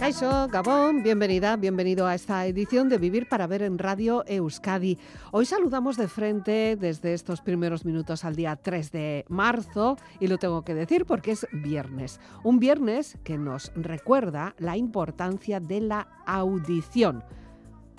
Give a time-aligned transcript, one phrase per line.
[0.00, 4.96] Kaixo, Gabón, bienvenida, bienvenido a esta edición de Vivir para Ver en Radio Euskadi.
[5.30, 10.38] Hoy saludamos de frente desde estos primeros minutos al día 3 de marzo y lo
[10.38, 12.18] tengo que decir porque es viernes.
[12.44, 17.22] Un viernes que nos recuerda la importancia de la audición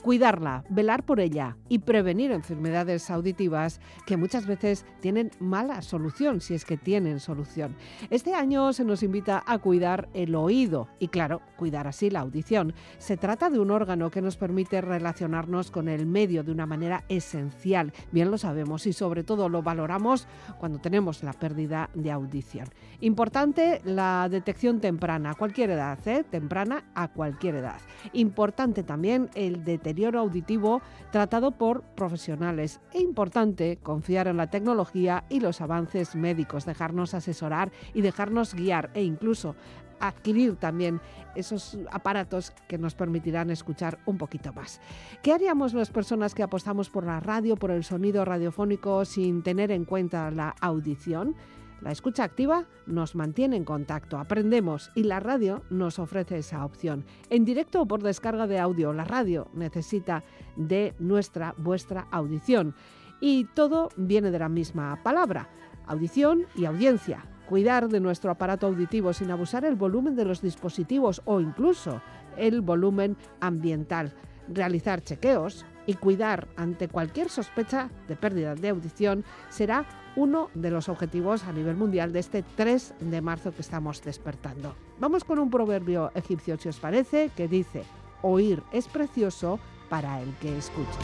[0.01, 6.53] cuidarla, velar por ella y prevenir enfermedades auditivas que muchas veces tienen mala solución, si
[6.53, 7.75] es que tienen solución.
[8.09, 12.73] Este año se nos invita a cuidar el oído y, claro, cuidar así la audición.
[12.97, 17.03] Se trata de un órgano que nos permite relacionarnos con el medio de una manera
[17.09, 17.93] esencial.
[18.11, 20.27] Bien lo sabemos y sobre todo lo valoramos
[20.59, 22.67] cuando tenemos la pérdida de audición.
[22.99, 26.23] Importante la detección temprana, a cualquier edad, ¿eh?
[26.29, 27.79] temprana a cualquier edad.
[28.13, 29.63] Importante también el
[29.93, 32.79] detener auditivo tratado por profesionales.
[32.93, 38.89] E importante confiar en la tecnología y los avances médicos, dejarnos asesorar y dejarnos guiar
[38.93, 39.55] e incluso
[39.99, 40.99] adquirir también
[41.35, 44.81] esos aparatos que nos permitirán escuchar un poquito más.
[45.21, 49.71] ¿Qué haríamos las personas que apostamos por la radio, por el sonido radiofónico sin tener
[49.71, 51.35] en cuenta la audición?
[51.81, 57.05] La escucha activa nos mantiene en contacto, aprendemos y la radio nos ofrece esa opción.
[57.31, 60.23] En directo o por descarga de audio, la radio necesita
[60.55, 62.75] de nuestra, vuestra audición.
[63.19, 65.49] Y todo viene de la misma palabra,
[65.87, 67.25] audición y audiencia.
[67.49, 72.01] Cuidar de nuestro aparato auditivo sin abusar el volumen de los dispositivos o incluso
[72.37, 74.13] el volumen ambiental.
[74.47, 80.89] Realizar chequeos y cuidar ante cualquier sospecha de pérdida de audición será uno de los
[80.89, 84.75] objetivos a nivel mundial de este 3 de marzo que estamos despertando.
[84.99, 87.83] Vamos con un proverbio egipcio, si os parece, que dice,
[88.21, 90.99] oír es precioso para el que escucha.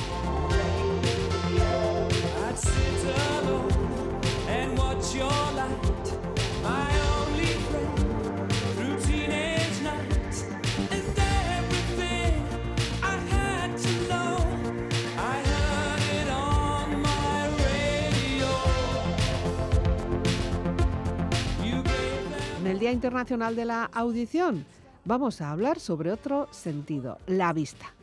[22.92, 24.66] Internacional de la Audición
[25.08, 27.94] vamos a hablar sobre otro sentido, la vista.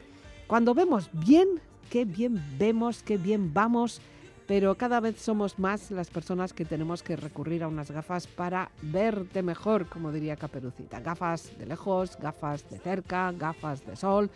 [0.46, 4.00] Cuando vemos bien, qué bien vemos, qué bien vamos,
[4.46, 8.70] pero cada vez somos más las personas que tenemos que recurrir a unas gafas para
[8.82, 11.00] verte mejor, como diría Caperucita.
[11.00, 14.30] Gafas de lejos, gafas de cerca, gafas de sol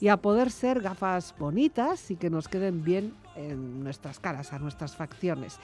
[0.00, 4.58] y a poder ser gafas bonitas y que nos queden bien en nuestras caras, a
[4.58, 5.58] nuestras facciones.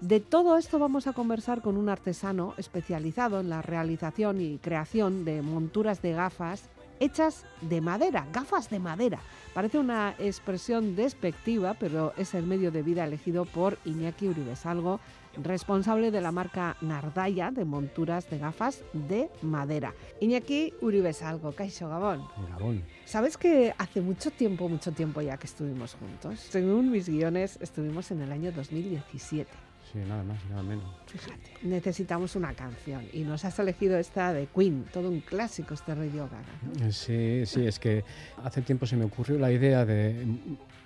[0.00, 5.24] De todo esto vamos a conversar con un artesano especializado en la realización y creación
[5.24, 6.70] de monturas de gafas
[7.00, 9.20] hechas de madera, gafas de madera.
[9.54, 15.00] Parece una expresión despectiva, pero es el medio de vida elegido por Iñaki Uribesalgo,
[15.42, 19.94] responsable de la marca Nardaya de monturas de gafas de madera.
[20.20, 22.24] Iñaki Uribesalgo, Caixo Gabón.
[22.50, 22.84] Gabón.
[23.04, 26.38] ¿Sabes que hace mucho tiempo, mucho tiempo ya que estuvimos juntos?
[26.38, 29.67] Según mis guiones, estuvimos en el año 2017.
[29.92, 30.84] Sí, nada más nada menos.
[31.06, 35.94] Fíjate, necesitamos una canción y nos has elegido esta de Queen, todo un clásico este
[35.94, 36.90] Radio Gaga.
[36.92, 38.04] Sí, sí, es que
[38.44, 40.26] hace tiempo se me ocurrió la idea de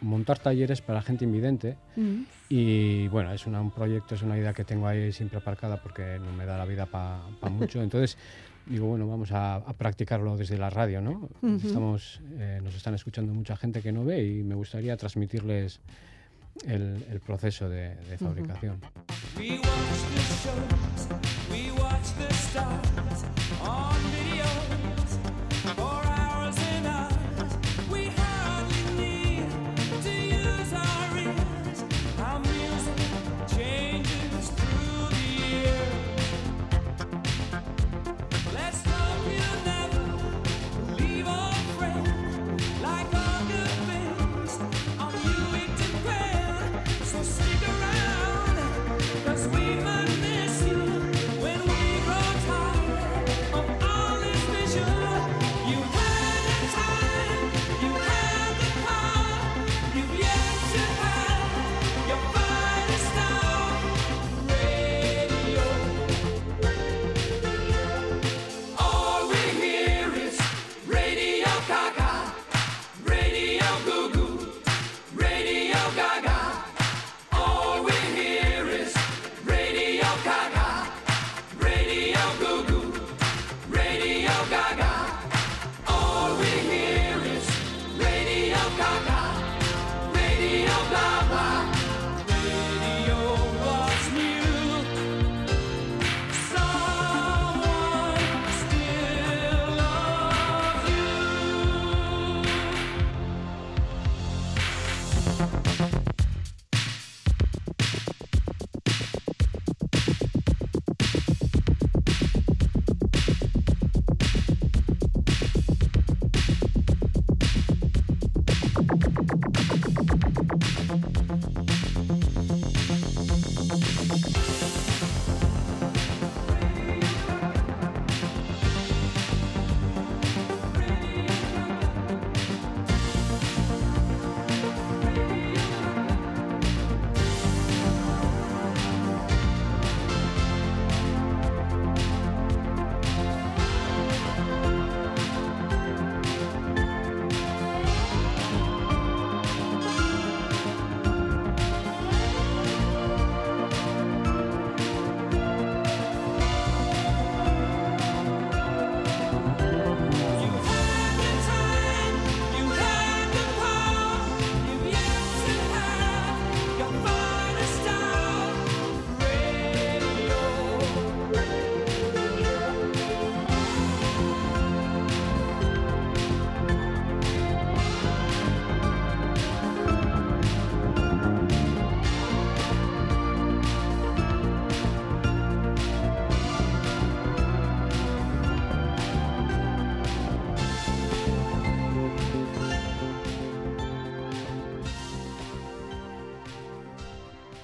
[0.00, 2.22] montar talleres para gente invidente mm.
[2.48, 6.32] y bueno, es un proyecto, es una idea que tengo ahí siempre aparcada porque no
[6.32, 8.18] me da la vida para mucho, entonces
[8.66, 11.28] digo, bueno, vamos a, practicarlo desde la radio, ¿no?
[11.64, 15.80] Estamos, eh, nos están escuchando mucha gente que no ve y me gustaría transmitirles
[16.66, 18.80] el, el proceso de, de fabricación.
[18.80, 19.40] Uh
[23.64, 24.31] -huh.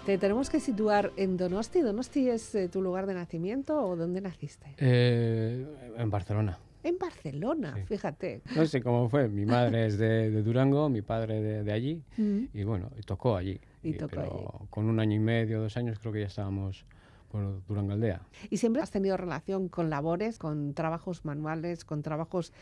[0.09, 1.83] Te tenemos que situar en Donosti.
[1.83, 4.75] ¿Donosti es eh, tu lugar de nacimiento o dónde naciste?
[4.79, 5.67] Eh,
[5.99, 6.59] en Barcelona.
[6.83, 8.41] En Barcelona, fíjate.
[8.57, 9.29] No sé cómo fue.
[9.29, 12.03] Mi madre es de, Durango, mi padre de, allí.
[12.17, 12.45] Mm.
[12.55, 13.61] Y bueno, tocó allí.
[13.83, 14.69] Y, tocó allí.
[14.71, 16.87] Con un año y medio, dos años, creo que ya estábamos
[17.31, 18.23] por Durango Aldea.
[18.51, 22.53] ¿Y siempre has tenido relación con labores, con trabajos manuales, con trabajos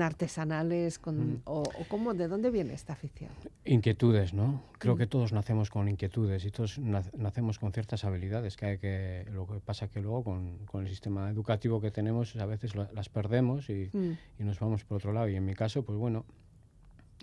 [0.00, 0.98] artesanales?
[0.98, 1.42] Con, mm.
[1.44, 3.30] o, cómo, ¿De dónde viene esta afición?
[3.64, 4.62] Inquietudes, ¿no?
[4.78, 5.10] Creo que mm.
[5.10, 9.26] todos nacemos con inquietudes y todos nacemos con ciertas habilidades que hay que...
[9.30, 13.08] Lo que pasa que luego con, con el sistema educativo que tenemos a veces las
[13.08, 14.18] perdemos y, mm.
[14.38, 15.28] y nos vamos por otro lado.
[15.28, 16.24] Y en mi caso, pues bueno,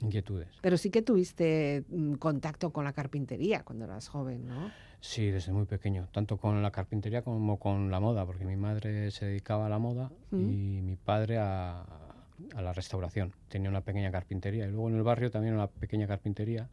[0.01, 0.49] inquietudes.
[0.61, 1.83] Pero sí que tuviste
[2.19, 4.71] contacto con la carpintería cuando eras joven, ¿no?
[4.99, 9.11] Sí, desde muy pequeño, tanto con la carpintería como con la moda, porque mi madre
[9.11, 10.35] se dedicaba a la moda y
[10.81, 11.85] mi padre a,
[12.55, 13.33] la restauración.
[13.47, 16.69] Tenía una pequeña carpintería y luego en el barrio también una pequeña carpintería,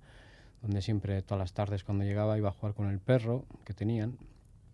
[0.63, 4.17] donde siempre todas las tardes cuando llegaba iba a jugar con el perro que tenían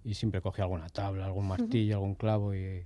[0.04, 2.84] y siempre cogía alguna tabla, algún martillo, algún clavo y,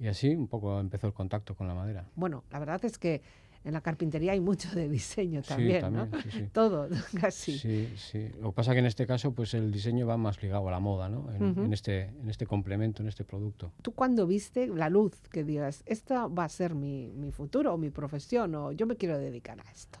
[0.00, 2.04] y así un poco empezó el contacto con la madera.
[2.16, 3.22] Bueno, la verdad es que
[3.64, 6.08] en la carpintería hay mucho de diseño también, ¿no?
[6.52, 6.88] Todo,
[7.20, 7.58] casi.
[7.58, 8.28] Sí, sí.
[8.40, 10.80] Lo que pasa que en este caso, pues el diseño va más ligado a la
[10.80, 11.30] moda, ¿no?
[11.32, 13.72] En, este, en este complemento, en este producto.
[13.82, 17.76] ¿Tú cuando viste la luz que digas, esta va a ser mi, mi futuro o
[17.76, 19.98] mi profesión o yo me quiero dedicar a esto?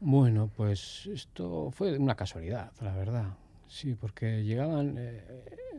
[0.00, 3.34] Bueno, pues esto fue una casualidad, la verdad.
[3.68, 5.22] Sí, porque llegaban, eh,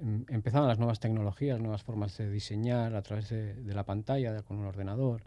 [0.02, 4.42] em, empezaban las nuevas tecnologías, nuevas formas de diseñar a través de, de la pantalla,
[4.44, 5.24] con un ordenador.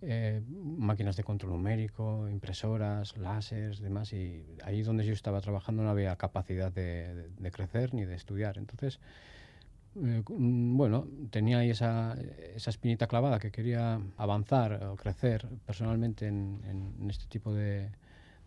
[0.00, 5.90] Eh, máquinas de control numérico, impresoras, láseres, demás, y ahí donde yo estaba trabajando no
[5.90, 8.58] había capacidad de, crecer ni de estudiar.
[8.58, 9.00] Entonces,
[9.96, 12.16] eh, mm, bueno, tenía ahí esa,
[12.54, 16.60] esa, espinita clavada que quería avanzar o crecer personalmente en,
[17.10, 17.90] este tipo de,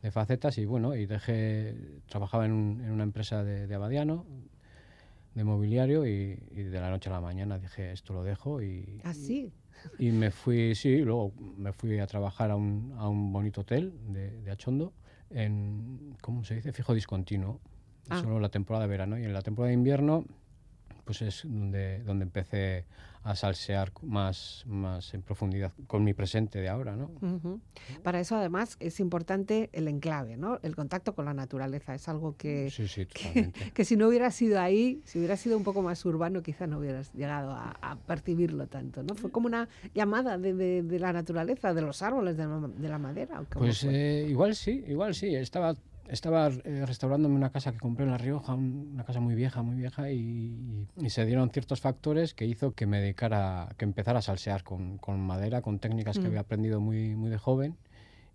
[0.10, 1.76] facetas y bueno, y dejé,
[2.08, 4.26] trabajaba en, una empresa de, Abadiano,
[5.36, 9.02] de mobiliario y, de la noche a la mañana dije esto lo dejo y...
[9.04, 9.14] ¿Ah?
[10.00, 13.94] Y me fui, sí, luego me fui a trabajar a un, a un bonito hotel
[14.08, 14.94] de, de, Achondo,
[15.30, 16.74] en, ¿cómo se dice?
[16.74, 17.60] Fijo discontinuo.
[18.10, 18.20] Ah.
[18.22, 19.18] Solo la temporada de verano.
[19.18, 20.26] Y en la temporada de invierno
[21.12, 22.86] pues es donde, donde empecé
[23.24, 26.96] a salsear más, más en profundidad con mi presente de ahora.
[26.96, 27.12] ¿no?
[28.02, 30.58] Para eso además es importante el enclave, ¿no?
[30.64, 31.94] el contacto con la naturaleza.
[31.94, 32.72] Es algo que,
[33.74, 36.80] que, si no hubiera sido ahí, si hubiera sido un poco más urbano, quizá no
[36.80, 39.04] hubieras llegado a, percibirlo tanto.
[39.04, 39.16] ¿no?
[39.16, 42.98] Fue como una llamada de, de, la naturaleza, de los árboles, de la, de la
[42.98, 43.44] madera.
[43.50, 45.36] Pues eh, igual sí, igual sí.
[45.36, 45.76] Estaba
[46.12, 49.76] estaba eh, restaurándome una casa que compré en La Rioja, una casa muy vieja, muy
[49.76, 54.64] vieja, y, se dieron ciertos factores que hizo que me dedicara, que empezara a salsear
[54.64, 56.28] con, con madera, con técnicas que mm.
[56.28, 57.78] había aprendido muy, muy de joven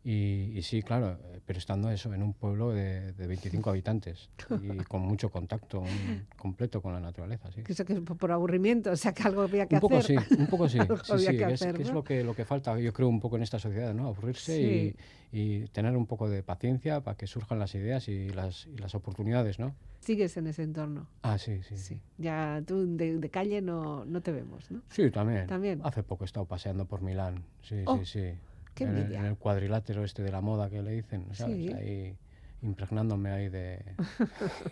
[0.09, 4.31] y, sí, claro, pero estando eso en un pueblo de, de 25 habitantes
[4.63, 5.83] y con mucho contacto
[6.39, 7.51] completo con la naturaleza.
[7.51, 7.65] Sí.
[7.65, 10.15] Que eso que es por aburrimiento, o sea que algo había que un poco Sí,
[10.39, 13.19] un poco sí, sí, sí es, es, lo, que, lo que falta, yo creo, un
[13.19, 14.07] poco en esta sociedad, ¿no?
[14.07, 14.97] Aburrirse y,
[15.33, 18.95] y, tener un poco de paciencia para que surjan las ideas y las, y las
[18.95, 19.75] oportunidades, ¿no?
[19.99, 21.09] Sigues en ese entorno.
[21.23, 21.77] Ah, sí, sí.
[21.77, 22.01] sí.
[22.17, 24.83] Ya tú de, de, calle no, no te vemos, ¿no?
[24.89, 25.49] Sí, también.
[25.49, 25.81] También.
[25.83, 27.99] Hace poco he estado paseando por Milán, sí, oh.
[27.99, 28.39] sí, sí
[28.85, 31.75] en, el, cuadrilátero este de la moda que le dicen, ¿sabes?
[31.75, 32.17] Ahí
[32.63, 33.85] impregnándome ahí de,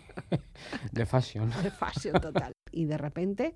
[0.91, 1.49] de fashion.
[1.63, 2.51] De fashion total.
[2.71, 3.55] y de repente,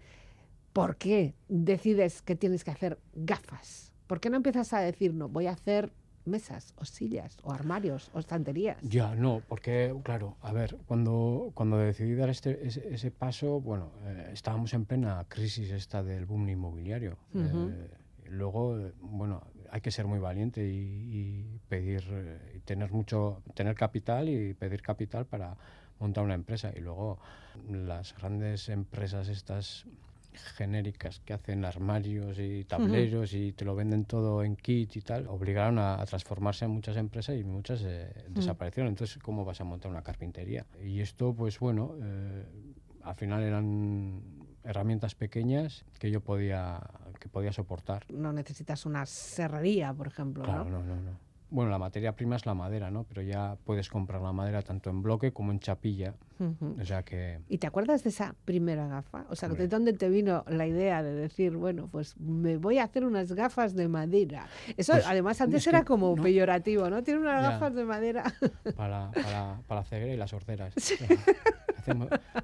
[0.74, 3.91] ¿por qué decides que tienes que hacer gafas?
[4.08, 5.91] ¿Por qué no empiezas a decir, no, voy a hacer
[6.25, 8.77] mesas o sillas o armarios o estanterías?
[8.82, 14.29] Ya, no, porque, claro, a ver, cuando, cuando decidí dar este, ese, paso, bueno, eh,
[14.34, 17.18] estábamos en plena crisis esta del boom inmobiliario.
[17.36, 17.89] Eh,
[18.29, 24.53] luego, bueno, hay que ser muy valiente y, pedir, eh, tener mucho, tener capital y
[24.53, 25.55] pedir capital para
[26.00, 26.71] montar una empresa.
[26.75, 27.19] Y luego
[27.69, 29.86] las grandes empresas estas
[30.33, 35.27] genéricas que hacen armarios y tableros y te lo venden todo en kit y tal,
[35.27, 38.89] obligaron a, transformarse en muchas empresas y muchas eh, desaparecieron.
[38.89, 40.65] Entonces, ¿cómo vas a montar una carpintería?
[40.83, 42.45] Y esto, pues bueno, eh,
[43.03, 44.21] al final eran
[44.63, 46.79] herramientas pequeñas que yo podía,
[47.19, 48.05] que podía soportar.
[48.09, 50.43] No necesitas una serrería, por ejemplo.
[50.43, 51.11] Claro, no, no, no.
[51.51, 53.03] Bueno, la materia prima es la madera, ¿no?
[53.03, 56.13] Pero ya puedes comprar la madera tanto en bloque como en chapilla.
[56.39, 57.39] O sea que...
[57.50, 59.25] ¿Y te acuerdas de esa primera gafa?
[59.29, 62.84] O sea, ¿de dónde te vino la idea de decir, bueno, pues me voy a
[62.84, 64.48] hacer unas gafas de madera?
[64.77, 67.03] Eso pues, además antes era como peyorativo, ¿no?
[67.03, 68.24] Tiene unas gafas de madera.
[68.75, 70.74] Para, para, para, la ceguera y las sorderas.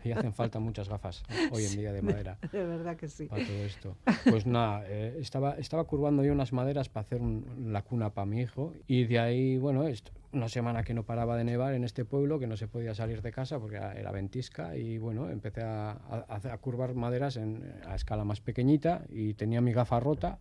[0.04, 2.38] y hacen falta muchas gafas hoy en día de madera.
[2.52, 3.25] De, verdad que sí.
[3.25, 3.98] Para todo esto.
[4.30, 8.42] Pues nada, eh, estaba, estaba curvando yo unas maderas para hacer la cuna para mi
[8.42, 12.06] hijo y de ahí, bueno, esto, una semana que no paraba de nevar en este
[12.06, 15.92] pueblo, que no se podía salir de casa porque era, ventisca y bueno, empecé a,
[16.27, 20.39] a, curvar maderas en, a escala más pequeñita y tenía mi gafa rota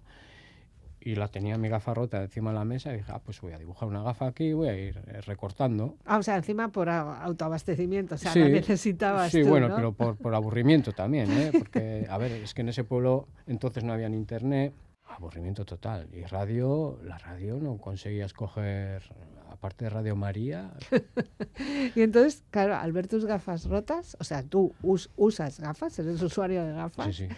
[1.04, 3.52] y la tenía mi gafa rota encima de la mesa y dije, ah, pues voy
[3.52, 5.96] a dibujar una gafa aquí y voy a ir eh, recortando.
[6.06, 10.34] Ah, o sea, encima por autoabastecimiento, o sea, la necesitabas Sí, bueno, pero por, por,
[10.34, 11.50] aburrimiento también, ¿eh?
[11.56, 14.72] Porque, a ver, es que en ese pueblo entonces no había ni internet,
[15.14, 16.08] aburrimiento total.
[16.12, 19.02] Y radio, la radio no conseguías coger,
[19.50, 20.72] aparte de Radio María.
[21.94, 26.64] y entonces, claro, al ver tus gafas rotas, o sea, tú usas gafas, eres usuario
[26.64, 27.14] de gafas.
[27.14, 27.34] Sí, sí.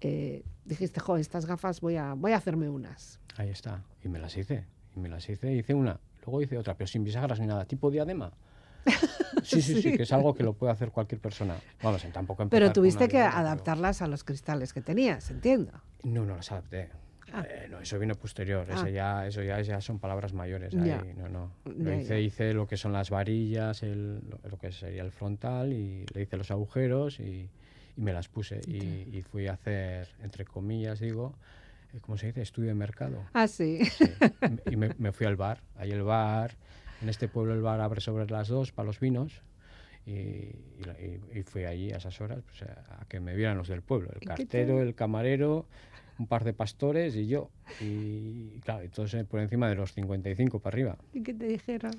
[0.00, 3.20] Eh, dijiste, jo, estas gafas voy a, voy a hacerme unas.
[3.36, 3.82] Ahí está.
[4.02, 4.66] Y me las hice.
[4.94, 5.98] Y me las hice, hice una.
[6.24, 7.64] Luego hice otra, pero sin bisagras ni nada.
[7.64, 8.32] Tipo diadema.
[9.42, 11.56] Sí, sí, sí, que es algo que lo puede hacer cualquier persona.
[11.82, 15.72] Vamos, tampoco Pero tuviste que adaptarlas a los cristales que tenías, entiendo.
[16.02, 16.90] No, no las adapté.
[17.34, 17.44] Ah.
[17.48, 18.90] Eh, no, eso vino posterior, eso, ah.
[18.90, 20.74] ya, eso ya, ya son palabras mayores.
[20.74, 21.52] Ahí, no, no.
[21.64, 26.06] Lo hice, hice lo que son las varillas, el, lo que sería el frontal y
[26.14, 27.50] le hice los agujeros y,
[27.96, 31.34] y me las puse y, fui a hacer, entre comillas digo,
[31.92, 32.42] eh, ¿cómo se dice?
[32.42, 33.24] Estudio de mercado.
[33.32, 33.80] Ah, sí.
[34.70, 35.60] Y me, fui al bar.
[35.76, 36.56] Ahí el bar,
[37.02, 39.42] en este pueblo el bar abre sobre las dos para los vinos.
[40.06, 40.50] Y,
[41.46, 44.82] fui allí a esas horas pues, a, que me vieran los del pueblo, el cartero,
[44.82, 45.66] el camarero,
[46.18, 47.50] un par de pastores y yo.
[47.80, 50.98] Y claro, entonces por encima de los 55 para arriba.
[51.12, 51.92] ¿Y qué te dijeron?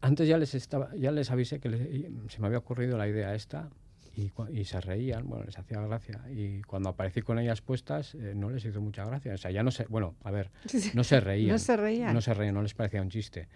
[0.00, 3.70] Antes ya les, estaba, ya les avisé que se me había ocurrido la idea esta
[4.16, 6.20] y, se reían, bueno, les hacía gracia.
[6.30, 9.34] Y cuando aparecí con ellas puestas, eh, no les hizo mucha gracia.
[9.34, 10.50] O sea, ya no sé, bueno, a ver,
[10.94, 11.52] no se reían.
[11.52, 12.14] no se reían.
[12.14, 13.48] No se reían, no les parecía un chiste.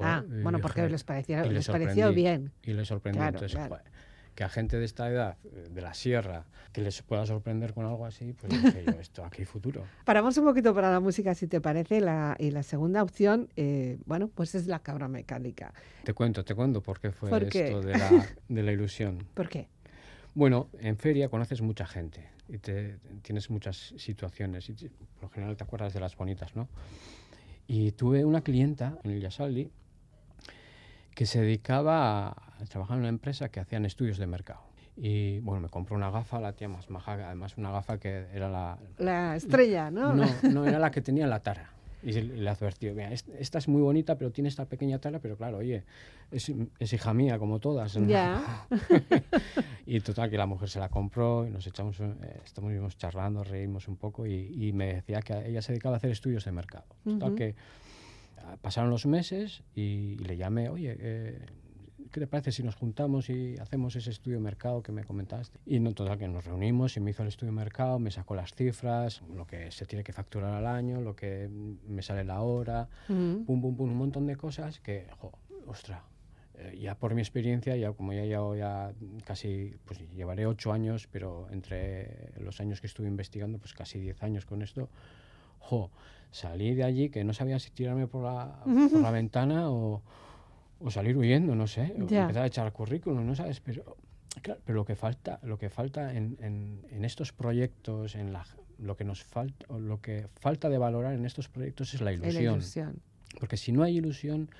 [0.00, 2.52] ah, bueno, porque les, parecía, les, pareció bien.
[2.62, 3.26] Y les sorprendió.
[3.26, 3.58] Entonces,
[4.34, 7.86] que a gente de esta edad, eh, de la sierra, que les pueda sorprender con
[7.86, 9.84] algo así, pues dije yo, esto aquí hay futuro.
[10.04, 13.98] Paramos un poquito para la música, si te parece, la, y la segunda opción, eh,
[14.06, 15.72] bueno, pues es la cabra mecánica.
[16.02, 19.26] Te cuento, te cuento por qué fue esto de la, de la ilusión.
[19.34, 19.68] ¿Por qué?
[20.34, 25.56] Bueno, en feria conoces mucha gente y te, tienes muchas situaciones y por lo general
[25.56, 26.68] te acuerdas de las bonitas, ¿no?
[27.68, 29.70] Y tuve una clienta en el Yasaldi
[31.14, 34.60] que se dedicaba a, trabajar en una empresa que hacían estudios de mercado.
[34.96, 38.48] Y bueno, me compró una gafa, la tía más maja, además una gafa que era
[38.48, 38.78] la...
[38.98, 40.14] La estrella, ¿no?
[40.14, 41.70] No, no era la que tenía la tara.
[42.04, 45.58] Y le advertió, mira, esta es muy bonita, pero tiene esta pequeña tala, pero claro,
[45.58, 45.84] oye,
[46.30, 47.94] es, es hija mía como todas.
[48.06, 48.66] Ya.
[49.86, 53.88] y total, que la mujer se la compró y nos echamos, eh, estamos charlando, reímos
[53.88, 56.84] un poco y, y, me decía que ella se dedicaba a hacer estudios de mercado.
[57.04, 57.83] Total, que ah,
[58.60, 61.46] pasaron los meses y, le llamé, oye, eh,
[62.10, 65.58] ¿qué te parece si nos juntamos y hacemos ese estudio de mercado que me comentaste?
[65.66, 68.34] Y no, total, que nos reunimos y me hizo el estudio de mercado, me sacó
[68.34, 71.48] las cifras, lo que se tiene que facturar al año, lo que
[71.86, 75.32] me sale la hora, pum, pum, pum, un montón de cosas que, jo,
[75.66, 76.04] ostra,
[76.56, 78.92] eh, ya por mi experiencia, ya como ya llevo ya
[79.24, 84.22] casi, pues llevaré ocho años, pero entre los años que estuve investigando, pues casi diez
[84.22, 84.88] años con esto,
[85.58, 85.90] jo,
[86.34, 90.02] salí de allí que no sabía si tirarme por la, por la ventana o
[90.84, 93.96] o salir huyendo, no sé, empezar a echar currículum, no sabes, pero
[94.42, 98.44] claro, pero lo que falta, lo que falta en, en, estos proyectos, en la,
[98.78, 103.00] lo que nos falta, lo que falta de valorar en estos proyectos es la ilusión.
[103.40, 104.50] Porque si no hay ilusión,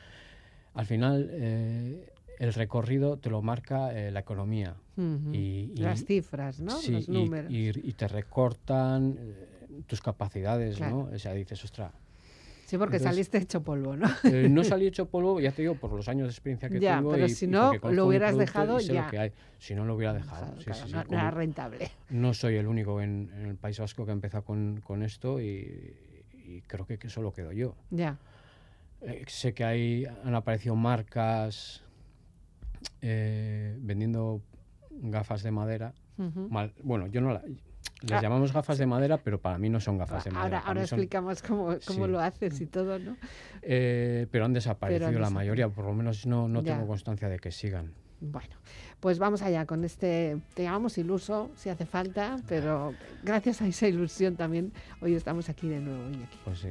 [0.72, 4.76] al final eh, el recorrido te lo marca eh, la economía.
[4.96, 6.74] y, Las cifras, ¿no?
[6.88, 7.52] Los números.
[7.52, 9.53] Y, te recortan eh,
[9.86, 11.08] tus capacidades, ¿no?
[11.12, 11.92] O sea, dices, ostras,
[12.66, 14.08] Sí, porque saliste hecho polvo, ¿no?
[14.24, 16.96] Eh, no salí hecho polvo, ya te digo, por los años de experiencia que ya,
[16.96, 17.12] tengo.
[17.12, 19.30] Pero si no, lo hubieras dejado ya.
[19.58, 20.54] Si no, lo hubiera dejado.
[20.90, 21.90] no, era rentable.
[22.10, 25.94] No soy el único en, el País Vasco que ha empezado con, con esto y,
[26.66, 27.74] creo que, solo quedo yo.
[27.90, 28.18] Ya.
[29.02, 31.82] Eh, sé que hay, han aparecido marcas
[33.02, 34.40] eh, vendiendo
[34.90, 35.92] gafas de madera.
[36.16, 37.42] bueno, yo no la,
[38.06, 38.22] les ah.
[38.22, 40.60] llamamos gafas de madera, pero para mí no son gafas de madera.
[40.60, 43.16] Ahora, explicamos cómo, cómo lo haces y todo, ¿no?
[43.62, 47.50] Eh, pero han desaparecido la mayoría, por lo menos no, no tengo constancia de que
[47.50, 47.92] sigan.
[48.20, 48.54] Bueno,
[49.00, 53.86] pues vamos allá con este, te llamamos iluso si hace falta, pero gracias a esa
[53.86, 56.08] ilusión también hoy estamos aquí de nuevo.
[56.08, 56.38] Iñaki.
[56.44, 56.70] Pues sí.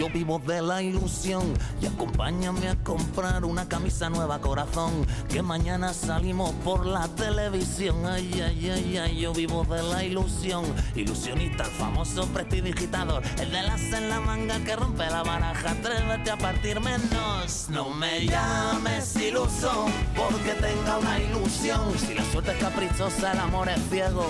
[0.00, 1.52] Yo vivo de la ilusión
[1.82, 8.06] y acompáñame a comprar una camisa nueva corazón que mañana salimos por la televisión.
[8.06, 10.64] Ay, ay, ay, ay, yo vivo de la ilusión.
[10.94, 13.22] Ilusionista, el famoso prestidigitador.
[13.38, 15.72] El de las en la manga que rompe la baraja.
[15.72, 17.66] Atrévete a partir menos.
[17.68, 19.84] No me llames iluso
[20.16, 21.92] porque tenga una ilusión.
[21.98, 24.24] Si la suerte es caprichosa, el amor es ciego.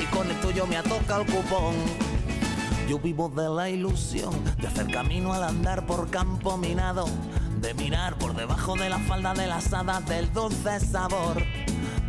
[0.00, 2.11] Y con el tuyo me atoca el cupón.
[2.88, 7.06] Yo vivo de la ilusión de hacer camino al andar por campo minado
[7.60, 11.40] de mirar por debajo de la falda de las hadas del dulce sabor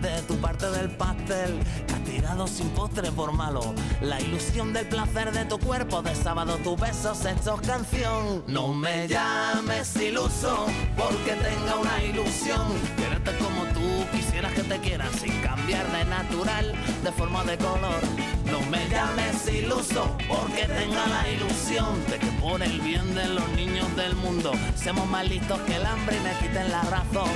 [0.03, 3.73] de tu parte del pastel, castigado sin postre por malo.
[4.01, 8.43] La ilusión del placer de tu cuerpo de sábado, tus besos hechos canción.
[8.47, 10.65] No me llames iluso,
[10.97, 12.67] porque tenga una ilusión.
[12.97, 18.42] Quererte como tú quisieras que te quieran, sin cambiar de natural, de forma de color.
[18.53, 23.49] No me llames iluso, porque tenga la ilusión de que por el bien de los
[23.53, 27.31] niños del mundo, seamos más listos que el hambre y me quiten la razón.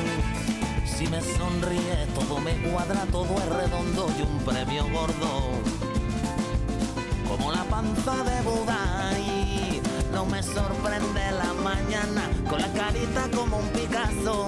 [0.85, 5.41] Si me sonríe, todo me cuadra, todo es redondo y un premio gordo.
[7.27, 9.81] Como la panza de Buda y
[10.13, 14.45] no me sorprende la mañana con la carita como un Picasso.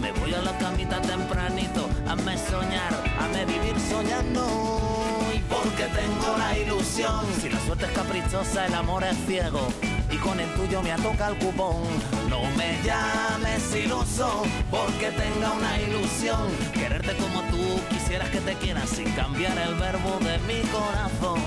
[0.00, 5.13] Me voy a la camita tempranito, hazme soñar, hazme vivir soñando.
[5.48, 9.68] Porque tengo la ilusión, si la suerte es caprichosa, el amor es ciego
[10.10, 11.82] y con el tuyo me atoca el cupón.
[12.28, 16.48] No me llames iluso porque tenga una ilusión.
[16.72, 21.40] Quererte como tú quisieras que te quieras sin cambiar el verbo de mi corazón.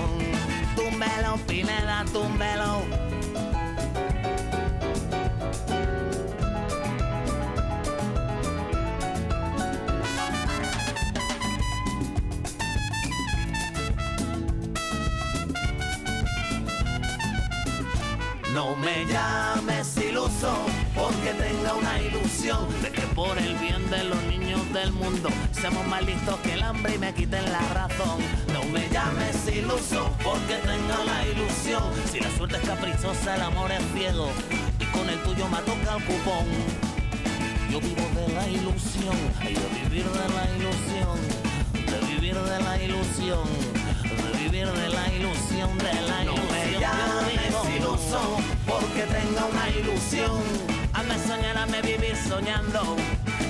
[0.76, 3.17] Túmbelo, Pineda, túmbelo.
[18.58, 20.52] No me llames iluso
[20.92, 25.86] porque tenga una ilusión de que por el bien de los niños del mundo seamos
[25.86, 28.18] más listos que el hambre y me quiten la razón.
[28.52, 31.84] No me llames iluso porque tenga la ilusión.
[32.10, 34.28] Si la suerte es caprichosa, el amor es ciego
[34.80, 36.48] y con el tuyo me toca el cupón.
[37.70, 41.16] Yo vivo de la ilusión, y de vivir de la ilusión,
[41.74, 43.46] de vivir de la ilusión,
[44.02, 46.38] de vivir de la ilusión, de la ilusión.
[46.38, 47.07] No me
[48.66, 50.42] porque tenga una ilusión.
[50.94, 52.96] Hazme soñar, hazme vivir soñando.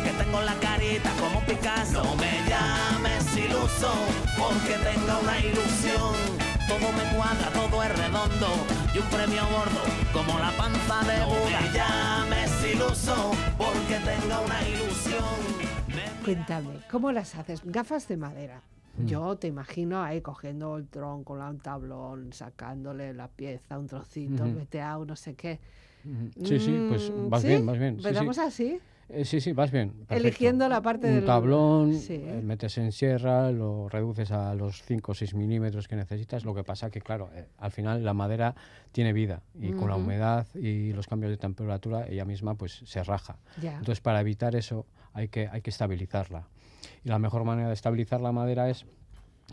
[0.05, 2.03] Que tengo la carita como Picasso.
[2.05, 3.93] No me llames iluso
[4.39, 6.15] porque tenga una ilusión.
[6.69, 8.49] Todo me cuadra, todo es redondo
[8.95, 11.61] y un premio gordo como la panza de no Buda.
[11.61, 15.25] me llames iluso porque tenga una ilusión.
[15.89, 17.61] Me- Cuéntame, ¿cómo las haces?
[17.65, 18.61] Gafas de madera.
[19.07, 24.55] Yo te imagino ahí cogiendo el tronco, un tablón, sacándole la pieza, un trocito, Ujú.
[24.57, 25.61] veteado, no sé qué.
[26.45, 27.49] Sí, sí, pues Mm, vas ¿sí?
[27.49, 27.95] bien, vas bien.
[27.97, 28.09] Sí, sí.
[28.09, 28.81] ¿Empezamos así?
[29.11, 29.91] Eh, sí, sí, vas bien.
[29.91, 30.15] perfecto.
[30.17, 32.15] Eligiendo la parte Un del- tablón, Sí.
[32.15, 36.45] eh, metes en sierra, lo reduces a los 5 o 6 milímetros que necesitas.
[36.45, 38.55] Lo que pasa que, claro, eh, al final la madera
[38.93, 43.03] tiene vida y con la humedad y los cambios de temperatura ella misma pues se
[43.03, 43.39] raja.
[43.61, 43.73] Ya.
[43.79, 44.85] Entonces, para evitar eso
[45.15, 46.47] hay que, hay que estabilizarla.
[47.05, 48.87] Y la mejor manera de estabilizar la madera es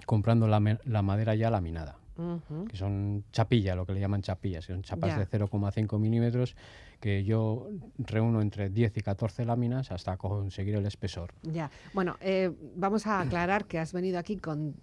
[0.05, 2.65] comprando la, la madera ya laminada Ujú.
[2.65, 6.55] que son chapilla, lo que le llaman chapillas, que son chapas de 0,5 milímetros,
[7.01, 11.34] que yo reúno entre 10 y 14 láminas hasta conseguir el espesor.
[11.43, 11.69] Ya.
[11.93, 14.75] Bueno, eh, vamos a aclarar que has venido aquí con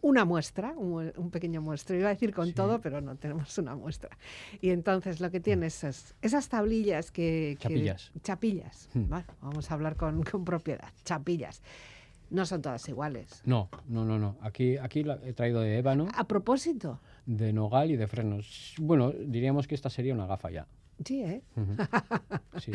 [0.00, 1.96] una muestra, un, un pequeño muestro.
[1.96, 2.52] Iba a decir con Sí.
[2.54, 4.16] todo, pero no tenemos una muestra.
[4.62, 7.56] Y entonces lo que tienes es esas tablillas que...
[7.58, 8.12] que- Chapillas.
[8.22, 8.88] chapillas.
[8.94, 9.08] Hmm.
[9.08, 10.88] Vale, vamos a hablar con, con propiedad.
[11.04, 11.62] Chapillas.
[12.30, 13.42] No son todas iguales.
[13.46, 14.36] No, no, no, no.
[14.40, 18.74] Aquí, aquí la he traído de ébano, A propósito, de nogal y de frenos.
[18.78, 20.66] Bueno, diríamos que esta sería una gafa ya.
[21.04, 21.42] sí, ¿eh?
[22.58, 22.72] Sí.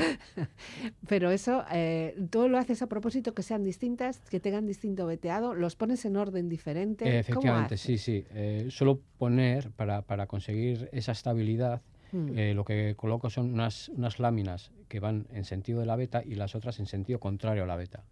[1.08, 5.54] Pero eso, eh, tú lo haces a propósito que sean distintas, que tengan distinto veteado,
[5.54, 7.06] los pones en orden diferente.
[7.06, 8.26] ¿Cómo Efectivamente, sí, sí.
[8.32, 11.82] Eh, suelo poner, para, para conseguir esa estabilidad,
[12.14, 12.38] Mm.
[12.38, 16.22] eh, lo que coloco son unas, unas láminas que van en sentido de la beta
[16.24, 18.04] y las otras en sentido contrario a la beta.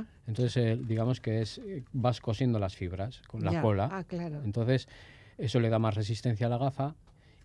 [0.00, 3.62] Ah, Entonces, eh, digamos que es eh, vas cosiendo las fibras con la ya.
[3.62, 3.88] cola.
[3.92, 4.42] Ah, claro.
[4.44, 4.88] Entonces,
[5.38, 6.94] eso le da más resistencia a la gafa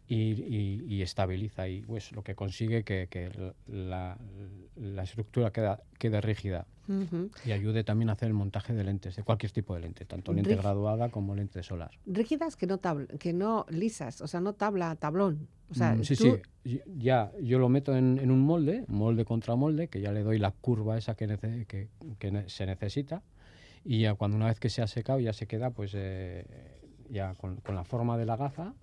[0.08, 1.68] y, y- y estabiliza.
[1.68, 3.30] Y pues lo que consigue que, que
[3.68, 4.18] la,
[4.76, 7.30] la estructura queda, quede rígida Ujú.
[7.46, 10.34] y ayude también a hacer el montaje de lentes, de cualquier tipo de lente, tanto
[10.34, 11.92] lente Ríg- graduada como lente solar.
[12.06, 12.80] rígidas que no
[13.20, 15.48] que no lisas, o sea, no tabla, tablón.
[15.70, 19.24] O sea, Mm, sí, tú- sí, ya yo lo meto en, en un molde, molde
[19.24, 21.88] contra molde, que ya le doy la curva esa que, nece- que,
[22.20, 23.22] que ne- se necesita
[23.86, 26.46] y ya cuando una vez que se ha secado ya se queda pues eh,
[27.12, 28.74] ya con, con la forma de la gafa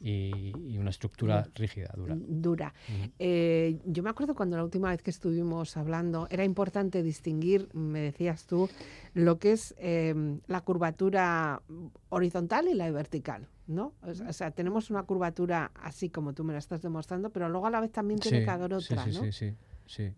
[0.00, 2.16] y, y, una estructura rígida, dura.
[2.18, 2.74] Dura.
[3.18, 8.00] eh, yo me acuerdo cuando la última vez que estuvimos hablando, era importante distinguir, me
[8.00, 8.70] decías tú,
[9.12, 10.14] lo que es eh,
[10.46, 11.60] la curvatura
[12.08, 13.48] horizontal y la vertical.
[13.66, 13.92] ¿no?
[14.02, 17.70] O sea, tenemos una curvatura así como tú me la estás demostrando, pero luego a
[17.70, 19.24] la vez también tiene Sí, que haber otra, sí, sí, ¿no?
[19.24, 19.54] sí, sí,
[19.86, 20.14] sí.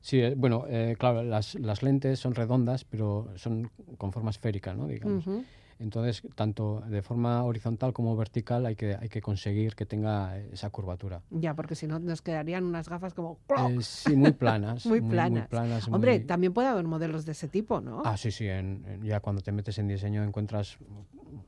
[0.00, 4.72] Sí, eh, bueno, eh, claro, las, las lentes son redondas, pero son con forma esférica,
[4.72, 4.86] ¿no?
[4.86, 5.24] Digamos.
[5.78, 10.70] Entonces, tanto de forma horizontal como vertical hay que, hay que conseguir que tenga esa
[10.70, 11.22] curvatura.
[11.30, 13.38] Ya, porque si no nos quedarían unas gafas como...
[13.70, 14.86] Eh, sí, muy planas.
[14.86, 15.48] Muy planas.
[15.48, 18.02] planas, Hombre, muy- también puede haber modelos de ese tipo, ¿no?
[18.04, 18.46] Ah, sí, sí.
[18.48, 20.78] en- en- ya cuando te metes en diseño encuentras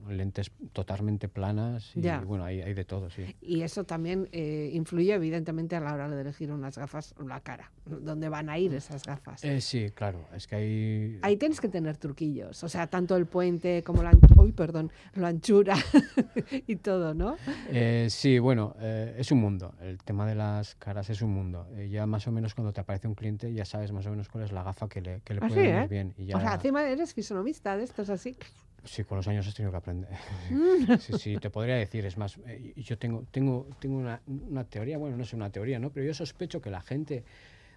[0.09, 2.21] lentes totalmente planas y Ya.
[2.21, 3.37] bueno, hay, hay de todo, sí.
[3.43, 7.71] Y eso también eh, influye evidentemente a la hora de elegir unas gafas, la cara,
[7.85, 9.45] dónde van a ir esas gafas.
[9.45, 10.21] Eh, sí, claro.
[10.35, 11.19] Es que hay...
[11.23, 15.29] Ahí tienes que tener truquillos, o sea, tanto el puente como la, uy, perdón, la
[15.29, 15.77] anchura
[16.67, 17.37] y todo, ¿no?
[17.71, 19.75] Eh, sí, bueno, eh, es un mundo.
[19.81, 21.67] El tema de las caras es un mundo.
[21.77, 24.29] Eh, ya más o menos cuando te aparece un cliente ya sabes más o menos
[24.29, 25.89] cuál es la gafa que le, que le Así, puede venir ¿eh?
[25.89, 26.15] bien.
[26.17, 28.37] Y ya, O sea, encima eres fisonomista de estos así.
[28.85, 30.11] Sí, con los años has tenido que aprender.
[31.01, 32.39] sí, sí, te podría decir, es más,
[32.77, 35.91] yo tengo, tengo, tengo una, una teoría, bueno, no es una teoría, ¿no?
[35.91, 37.25] Pero yo sospecho que la gente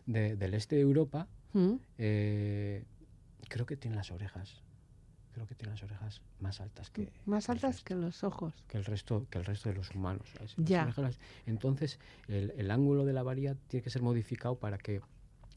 [0.06, 1.74] de- del este de Europa Mm.
[3.50, 4.62] creo que tiene las orejas,
[5.32, 7.86] creo que tiene las orejas más altas que Más que el altas resto.
[7.88, 8.54] que los ojos.
[8.68, 10.84] que el resto que el resto de los humanos Ya.
[10.84, 15.02] orejas entonces el, el ángulo de la varilla tiene que ser modificado para que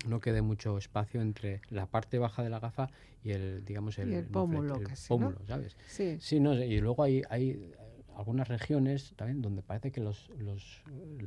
[0.07, 2.89] no quede mucho espacio entre la parte baja de la gafa
[3.23, 5.35] y el digamos el, Y el moflete, pómulo el casi, ¿no?
[5.47, 6.17] sabes Sí.
[6.21, 7.73] sí no y luego hay hay
[8.17, 10.83] algunas regiones también donde parece que los, los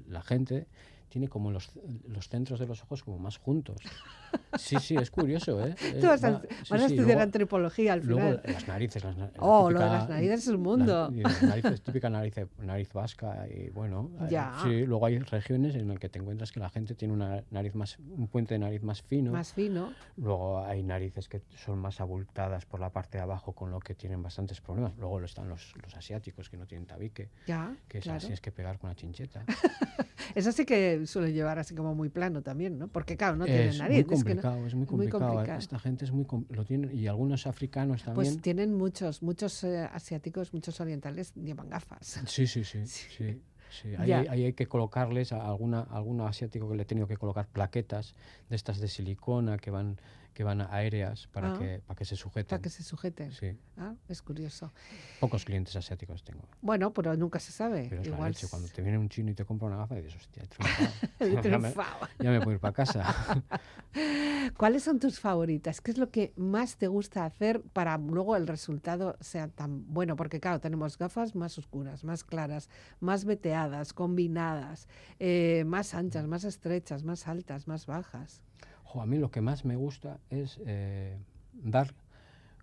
[0.08, 0.68] la gente
[1.10, 1.72] tiene como los,
[2.08, 3.78] los centros de los ojos como más juntos
[4.58, 7.22] sí sí es curioso eh Tú vas a, Eh, sí, vas a sí, estudiar luego-
[7.22, 8.42] antropología al Luego final.
[8.54, 11.10] las narices, las, la Oh, lo de típica- las narices es un la- mundo.
[11.14, 14.54] y las narices, típica nariz, nariz vasca y bueno, eh, Ya.
[14.64, 17.74] sí, luego hay regiones en las que te encuentras que la gente tiene una nariz
[17.76, 19.94] más, un puente de nariz más fino, Más fino.
[20.18, 23.96] luego hay narices que son más abultadas por la parte de abajo con lo que
[23.96, 28.18] tienen bastantes problemas, luego están los, los asiáticos que no tienen tabique, Ya, que claro.
[28.18, 29.44] así es que pegar con la chincheta.
[30.36, 32.88] Eso sí que suele llevar así como muy plano también, ¿no?
[32.88, 34.06] Porque claro, no tiene es nariz.
[34.08, 36.98] muy es que no- complicado, es muy muy complicado, esta gente es muy, lo tienen,
[36.98, 38.34] y algunos africanos también.
[38.34, 42.22] Pues tienen muchos, muchos eh, asiáticos, muchos orientales llevan gafas.
[42.28, 42.86] Sí, sí, sí.
[42.88, 43.42] sí.
[43.70, 43.96] sí.
[43.98, 44.20] Ahí, Ya.
[44.22, 47.48] hay- ahí hay que colocarles a alguna, algún asiático que le he tenido que colocar
[47.48, 48.16] plaquetas
[48.50, 49.98] de estas de silicona que van,
[50.38, 51.58] que van aéreas para, Ah.
[51.58, 52.46] que, para que se sujeten.
[52.48, 53.32] Para que se sujeten.
[53.32, 54.72] Sí, Ah, es curioso.
[55.20, 56.48] pocos clientes asiáticos tengo.
[56.62, 57.88] Bueno, pero nunca se sabe.
[57.90, 58.48] Pero es la Igual leche.
[58.48, 60.92] Cuando te viene un chino y te compra una gafa, y dices, hostia, he triunfado.
[61.20, 62.08] he ya, me, triunfado.
[62.20, 63.44] ya me puedo ir para casa.
[64.58, 65.82] ¿Cuáles son tus favoritas?
[65.82, 70.16] ¿Qué es lo que más te gusta hacer para luego el resultado sea tan bueno?
[70.16, 72.70] Porque claro, tenemos gafas más oscuras, más claras,
[73.00, 78.44] más veteadas, combinadas, eh, más anchas, más estrechas, más altas, más bajas.
[78.88, 81.18] Jo, a mí lo que más me gusta es eh,
[81.54, 81.94] dar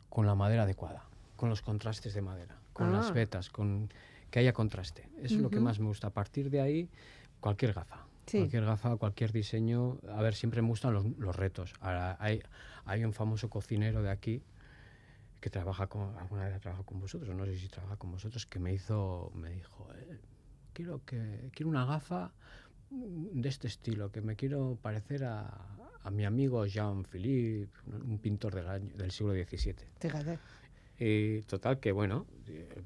[0.09, 1.05] con la madera adecuada,
[1.37, 2.93] con los contrastes de madera, con Ah.
[2.99, 3.91] las vetas, con
[4.31, 5.09] que haya contraste.
[5.19, 6.09] Eso es lo que más me gusta.
[6.09, 6.89] A partir de ahí,
[7.41, 8.07] cualquier gafa.
[8.27, 8.39] Sí.
[8.39, 9.99] Cualquier gafa, cualquier diseño.
[10.11, 11.75] A ver, siempre me gustan los, los retos.
[11.81, 12.43] Ahora, hay,
[12.87, 14.43] hay un famoso cocinero de aquí
[15.41, 18.47] que trabaja con, alguna vez ha trabajado con vosotros, no sé si trabaja con vosotros,
[18.47, 20.19] que me hizo, me dijo, "Eh,
[20.73, 22.33] quiero que quiero una gafa
[22.95, 25.49] de este estilo, que me quiero parecer a,
[26.03, 29.75] a mi amigo Jean-Philippe, un pintor del, año, del siglo XVII.
[30.01, 30.39] Fíjate.
[30.99, 32.25] Y total, que bueno,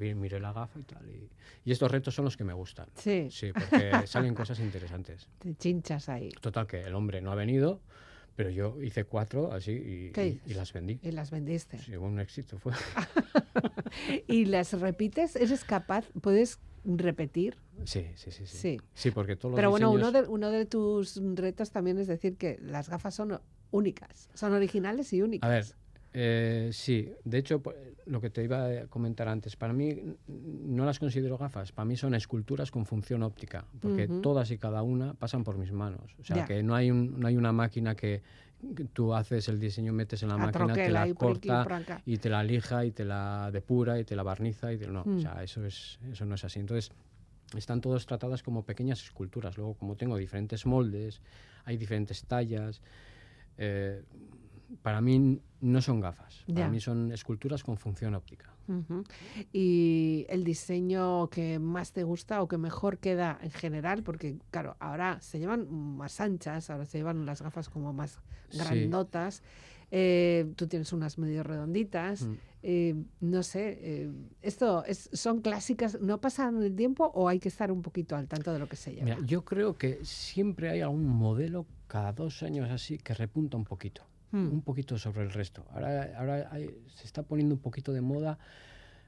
[0.00, 1.06] miré la gafa y tal.
[1.10, 1.28] Y,
[1.64, 2.88] y estos retos son los que me gustan.
[2.96, 5.28] Sí, Sí, porque salen cosas interesantes.
[5.38, 6.30] te chinchas ahí.
[6.40, 7.82] Total, que el hombre no ha venido,
[8.34, 10.98] pero yo hice cuatro así y, ¿Qué y- y las vendí.
[11.02, 11.76] Y las vendiste.
[11.78, 12.58] Sí, un éxito.
[12.58, 12.72] Fue.
[14.26, 15.36] ¿Y las repites?
[15.36, 16.06] ¿Eres capaz?
[16.20, 17.56] ¿Puedes repetir?
[17.84, 18.46] Sí, sí, sí.
[18.46, 18.76] Sí, Sí.
[18.94, 22.36] Sí, porque todos los Pero bueno, uno de, uno de tus retos también es decir
[22.36, 25.48] que las gafas son únicas, son originales y únicas.
[25.48, 25.64] A ver,
[26.14, 27.74] eh, sí, de hecho, po-
[28.06, 29.94] lo que te iba a comentar antes, para mí
[30.26, 34.82] no las considero gafas, para mí son esculturas con función óptica, porque todas y cada
[34.82, 36.14] una pasan por mis manos.
[36.18, 38.22] O sea, que no hay, un, no hay una máquina que
[38.92, 41.62] tú haces el diseño, metes en la A máquina, te la aquí y corta
[42.04, 45.04] y te la lija y te la depura y te la barniza y te- no,
[45.04, 45.16] Mm.
[45.16, 46.58] o sea, eso, es, eso no es así.
[46.58, 46.90] Entonces,
[47.56, 49.56] están todas tratadas como pequeñas esculturas.
[49.56, 51.22] Luego, como tengo diferentes moldes,
[51.64, 52.82] hay diferentes tallas,
[53.56, 54.02] eh,
[54.82, 58.54] para mí no son gafas, para mí son esculturas con función óptica.
[59.52, 64.02] ¿Y el diseño que más te gusta o que mejor queda en general?
[64.02, 68.20] Porque, claro, ahora se llevan más anchas, ahora se llevan las gafas como más
[68.52, 69.42] grandotas.
[69.90, 72.22] Eh, tú tienes unas medio redonditas.
[72.22, 72.34] Mm.
[72.62, 76.00] Eh, no sé, eh, ¿esto es, son clásicas?
[76.00, 78.76] ¿No pasan el tiempo o hay que estar un poquito al tanto de lo que
[78.76, 79.16] se lleva?
[79.24, 84.02] yo creo que siempre hay algún modelo cada dos años así que repunta un poquito.
[84.30, 84.52] Hmm.
[84.52, 85.64] un poquito sobre el resto.
[85.70, 86.50] Ahora, ahora
[86.86, 88.38] se está poniendo un poquito de moda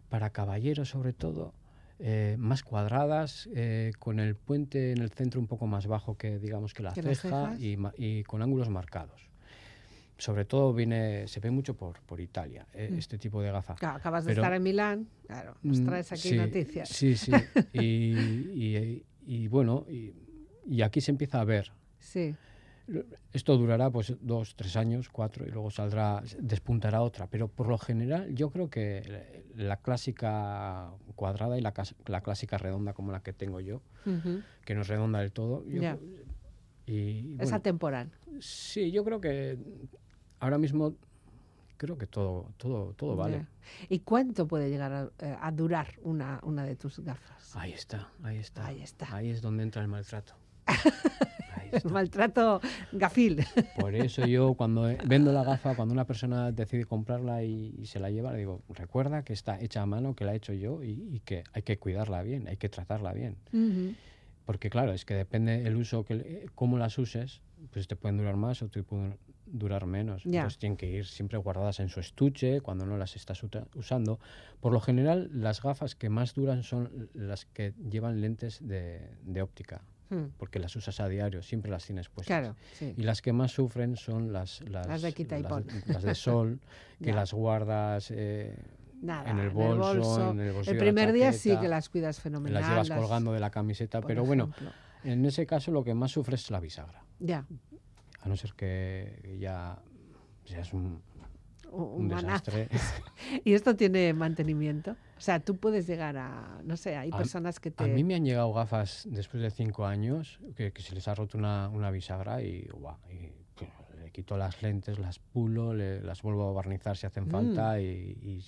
[0.09, 1.55] para caballeros sobre todo,
[1.99, 6.39] eh, más cuadradas, eh, con el puente en el centro un poco más bajo que
[6.39, 9.29] digamos que la ceja y, con ángulos marcados.
[10.17, 12.99] Sobre todo viene, se ve mucho por, por Italia, eh, hmm.
[12.99, 13.77] este tipo de gafa.
[13.81, 16.89] acabas de estar en Milán, claro, nos mm, traes aquí noticias.
[16.89, 17.33] Sí, sí,
[17.73, 21.73] y, y, bueno, y, aquí se empieza a ver.
[21.99, 22.35] Sí.
[23.33, 27.29] Esto durará pues dos, tres años, cuatro, y luego saldrá, despuntará otra.
[27.29, 31.73] Pero por lo general yo creo que la clásica cuadrada y la,
[32.07, 33.83] la clásica redonda como la que tengo yo,
[34.65, 35.65] que no es redonda del todo.
[36.87, 38.11] y, es atemporal.
[38.41, 39.59] Sí, yo creo que
[40.41, 40.97] ahora mismo
[41.77, 43.47] creo que todo, todo, todo vale.
[43.89, 47.57] ¿Y cuánto puede llegar a, eh, a, durar una, una de tus gafas?
[47.57, 48.67] Ahí está, ahí está.
[48.67, 49.17] Ahí está.
[49.17, 50.35] Ahí es donde entra el maltrato.
[51.91, 52.61] maltrato
[52.93, 53.45] gafil.
[53.79, 58.11] Por eso yo cuando vendo la gafa, cuando una persona decide comprarla y, se la
[58.11, 61.21] lleva, le digo, recuerda que está hecha a mano, que la he hecho yo y,
[61.25, 63.37] que hay que cuidarla bien, hay que tratarla bien.
[64.45, 68.37] Porque claro, es que depende el uso, que cómo las uses, pues te pueden durar
[68.37, 70.25] más o te pueden durar menos.
[70.27, 73.43] Entonces tienen que ir siempre guardadas en su estuche cuando no las estás
[73.75, 74.19] usando.
[74.61, 79.83] Por lo general, las gafas que más duran son las que llevan lentes de óptica.
[80.11, 80.33] Hmm.
[80.39, 82.57] porque las usas a diario, siempre las tienes puestas.
[82.81, 86.59] Y las que más sufren son las, las, de quita y las, las de sol,
[87.03, 88.57] que las guardas eh,
[89.03, 90.73] en, el bolso, en el bolsillo.
[90.73, 92.61] El primer día sí que las cuidas fenomenal.
[92.61, 94.51] Las llevas colgando de la camiseta, pero bueno,
[95.05, 97.05] en ese caso lo que más sufre es la bisagra.
[97.21, 97.47] Ya.
[98.21, 99.81] A no ser que ya
[100.45, 101.01] seas un,
[101.71, 102.69] un desastre.
[103.45, 104.97] ¿Y esto tiene mantenimiento?
[105.21, 107.85] O sea, tú puedes llegar a, no sé, hay personas que te...
[107.85, 111.37] A mí me han llegado gafas después de cinco años que, se les ha roto
[111.37, 112.67] una, una bisagra y,
[114.01, 117.31] le quito las lentes, las pulo, las vuelvo a barnizar si hacen mm.
[117.31, 118.43] falta y,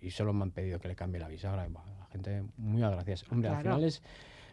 [0.00, 1.68] y, solo me han pedido que le cambie la bisagra.
[1.68, 3.28] la gente muy agradecida.
[3.30, 4.02] Hombre, al final es...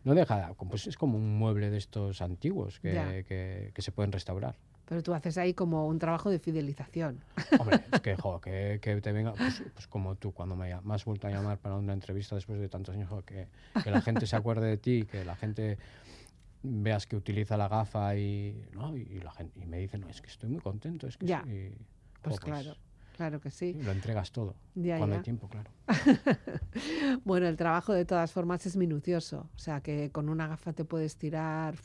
[0.03, 4.11] No deja, pues es como un mueble de estos antiguos que, que, que se pueden
[4.11, 4.57] restaurar.
[4.87, 7.19] Pero tú haces ahí como un trabajo de fidelización.
[7.59, 11.05] Hombre, es que, jo, que, que, te venga, pues, pues, como tú, cuando me, has
[11.05, 13.47] vuelto a llamar para una entrevista después de tantos años, que,
[13.83, 15.77] que, la gente se acuerde de ti, que la gente
[16.63, 18.95] veas que utiliza la gafa y, ¿no?
[18.95, 21.05] y, la gente, y me dice, no, es que estoy muy contento.
[21.05, 21.43] Es que ya.
[21.43, 21.73] pues,
[22.21, 22.75] pues, claro.
[23.17, 23.73] Claro que sí.
[23.73, 24.55] Lo entregas todo.
[24.75, 25.71] cuando hay tiempo, claro.
[27.25, 29.49] bueno, el trabajo de todas formas es minucioso.
[29.55, 31.75] O sea, que con una gafa te puedes tirar.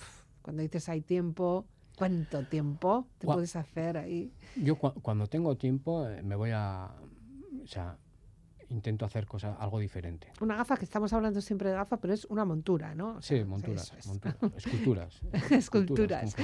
[0.43, 1.65] Cuando dices hay tiempo,
[1.97, 4.33] ¿Cuánto tiempo te puedes hacer ahí?
[4.57, 6.91] Yo cuando tengo tiempo eh, me voy a...
[7.63, 7.97] O sea,
[8.73, 10.33] intento hacer cosas, algo diferente.
[10.41, 13.21] Una gafa, que estamos hablando siempre de gafa, pero es una montura, ¿no?
[13.23, 13.93] sí, monturas,
[14.57, 15.21] esculturas.
[15.51, 16.35] esculturas.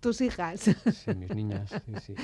[0.00, 0.60] tus, hijas.
[0.60, 1.70] Sí, mis niñas.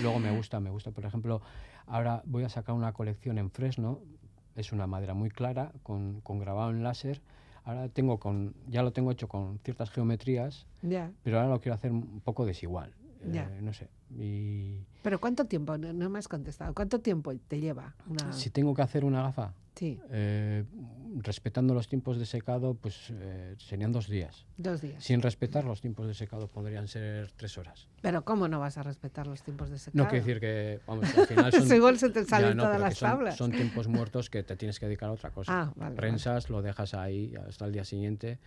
[0.02, 1.40] Luego me gusta, me gusta, por ejemplo,
[1.86, 4.00] ahora voy a sacar una colección en Fresno,
[4.54, 7.22] es una madera muy clara, con, con grabado en láser,
[7.64, 10.66] Ahora tengo con, ya lo tengo hecho con ciertas geometrías,
[11.22, 12.92] pero ahora lo quiero hacer un poco desigual.
[13.22, 13.88] Eh, no sé.
[14.18, 14.86] Y...
[15.02, 15.76] Pero ¿cuánto tiempo?
[15.76, 16.74] No, me has contestado.
[16.74, 18.32] ¿Cuánto tiempo te lleva una...
[18.32, 19.98] Si tengo que hacer una gafa, Sí.
[20.10, 20.62] Eh,
[21.22, 24.44] respetando los tiempos de secado, pues eh, serían dos días.
[24.58, 25.02] Dos días.
[25.02, 27.88] Sin respetar los tiempos de secado podrían ser tres horas.
[28.02, 30.04] Pero ¿cómo no vas a respetar los tiempos de secado?
[30.04, 31.74] No quiero decir que, vamos, al final son...
[31.74, 33.36] Igual se te salen todas las son, tablas.
[33.38, 35.72] Son tiempos muertos que te tienes que dedicar a otra cosa.
[35.80, 38.38] Ah, Prensas, lo dejas ahí hasta el día siguiente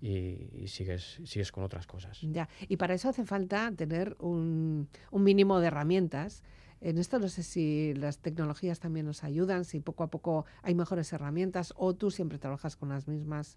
[0.00, 2.18] y, sigues, sigues con otras cosas.
[2.22, 6.42] Ya, y para eso hace falta tener un, un mínimo de herramientas
[6.82, 10.74] en esto no sé si las tecnologías también nos ayudan, si poco a poco hay
[10.74, 13.56] mejores herramientas o tú siempre trabajas con las mismas.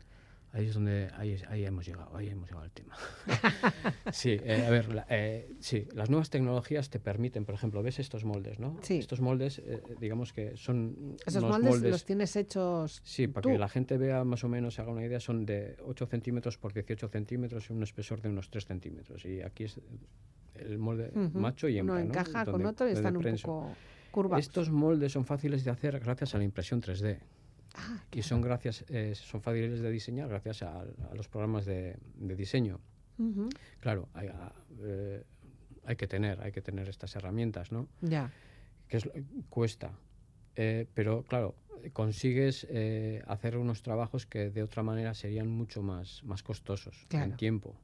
[0.51, 2.95] Ahí es donde ahí, ahí hemos llegado, ahí hemos llegado al tema.
[4.13, 8.23] sí, eh, a ver, eh, sí, las nuevas tecnologías te permiten, por ejemplo, ves estos
[8.23, 8.77] moldes, ¿no?
[8.81, 8.99] Sí.
[8.99, 13.01] Estos moldes, eh, digamos que son esos moldes, los tienes hechos.
[13.03, 16.05] Sí, para que la gente vea más o menos, haga una idea, son de 8
[16.05, 19.25] centímetros por 18 centímetros y un espesor de unos 3 centímetros.
[19.25, 19.81] Y aquí es
[20.59, 21.95] el molde macho y hembra.
[21.95, 23.71] Uno encaja con otro y están un poco
[24.11, 24.45] curvados.
[24.45, 27.19] Estos moldes son fáciles de hacer gracias a la impresión 3D.
[27.77, 32.79] Ah, y son gracias eh, son fáciles de diseñar gracias a, los programas de, diseño.
[33.79, 35.23] Claro, hay, ah, eh,
[35.85, 37.87] hay que tener, hay que tener estas herramientas, ¿no?
[38.01, 38.31] Ya.
[38.87, 39.09] Que es,
[39.49, 39.91] cuesta.
[40.55, 41.55] Eh, pero claro,
[41.93, 47.35] consigues eh, hacer unos trabajos que de otra manera serían mucho más, más costosos en
[47.35, 47.75] tiempo.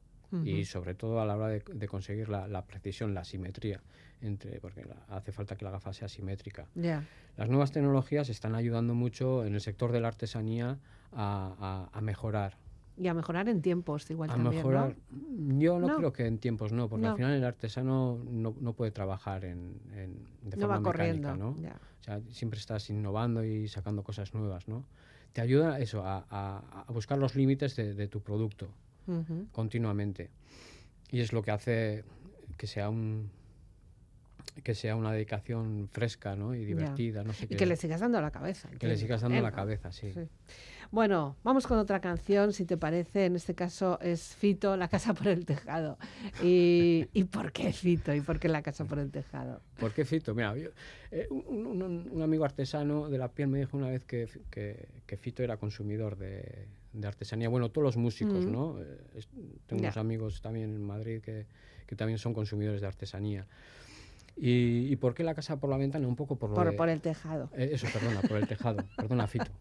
[0.45, 3.81] Y sobre todo a la hora de, conseguir la, precisión, la simetría,
[4.21, 6.67] entre, porque hace falta que la gafa sea simétrica.
[7.37, 10.79] Las nuevas tecnologías están ayudando mucho en el sector de la artesanía
[11.11, 12.57] a mejorar.
[12.97, 14.95] Y a mejorar en tiempos igual a también, mejorar,
[15.57, 18.91] Yo no, creo que en tiempos no, porque al final el artesano no, no puede
[18.91, 21.49] trabajar en, en de forma mecánica, ¿no?
[21.49, 24.85] O sea, siempre estás innovando y sacando cosas nuevas, ¿no?
[25.33, 28.69] Te ayuda eso, a, a, buscar los límites de, tu producto
[29.51, 30.29] continuamente.
[31.09, 32.03] Y es lo que hace
[32.57, 33.29] que sea un
[34.63, 36.53] que sea una dedicación fresca ¿no?
[36.53, 37.23] y divertida.
[37.23, 38.69] No sé y que le sigas dando la cabeza.
[38.79, 40.13] Que le sigas dando la cabeza, sí.
[40.91, 43.25] Bueno, vamos con otra canción, si te parece.
[43.25, 45.97] En este caso es Fito, La Casa por el Tejado.
[46.43, 48.13] ¿Y, por qué Fito?
[48.13, 49.61] ¿Y por qué La Casa por el Tejado?
[49.79, 50.35] ¿Por qué Fito?
[50.35, 50.53] Mira,
[51.11, 54.27] eh, un, amigo artesano de la piel me dijo una vez que,
[55.17, 56.67] Fito era consumidor de,
[57.03, 57.49] artesanía.
[57.49, 58.51] Bueno, todos los músicos, mm.
[58.51, 58.79] ¿no?
[58.79, 59.23] Eh,
[59.67, 61.45] tengo unos amigos también en Madrid que,
[61.87, 63.47] que también son consumidores de artesanía.
[64.37, 66.07] ¿Y, por qué la casa por la ventana?
[66.07, 67.49] Un poco por por, el tejado.
[67.55, 68.83] Eh, eso, perdona, por el tejado.
[68.97, 69.51] perdona, Fito.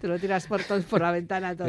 [0.00, 1.68] Te lo tiras por, por la ventana todo.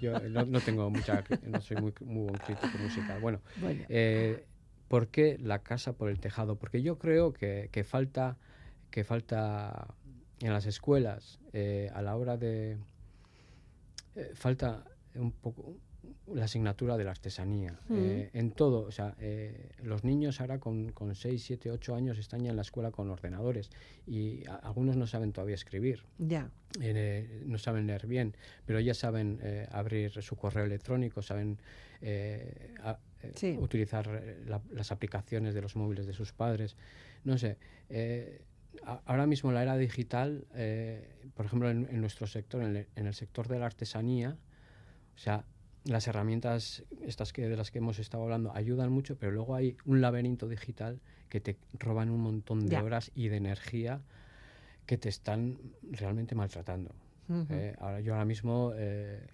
[0.00, 3.20] yo no, tengo mucha, no soy muy, muy buen crítico musical.
[3.20, 3.40] Bueno,
[3.88, 4.44] eh,
[4.88, 6.56] ¿por qué la casa por el tejado?
[6.56, 8.36] Porque yo creo que, que falta,
[8.90, 9.88] que falta
[10.40, 12.76] en las escuelas eh, a la hora de
[14.34, 15.76] falta un poco
[16.32, 17.78] la asignatura de la artesanía.
[17.88, 17.96] Mm.
[17.96, 22.18] Eh, en todo, o sea, eh, los niños ahora con, con 6, 7, 8 años
[22.18, 23.70] están ya en la escuela con ordenadores
[24.06, 26.04] y algunos no saben todavía escribir.
[26.18, 26.50] Ya.
[26.80, 31.58] Eh, no saben leer bien, pero ya saben abrir su correo electrónico, saben
[33.58, 34.22] utilizar
[34.72, 36.76] las aplicaciones de los móviles de sus padres.
[37.22, 37.58] No sé.
[39.06, 40.46] Ahora mismo la era digital,
[41.34, 44.36] por ejemplo, en, nuestro sector, en en el sector de la artesanía,
[45.14, 45.44] o sea,
[45.84, 49.76] las herramientas estas que de las que hemos estado hablando ayudan mucho, pero luego hay
[49.84, 54.00] un laberinto digital que te roban un montón de horas y de energía
[54.86, 55.58] que te están
[55.90, 56.90] realmente maltratando.
[57.50, 59.26] Eh, ahora yo ahora mismo eh,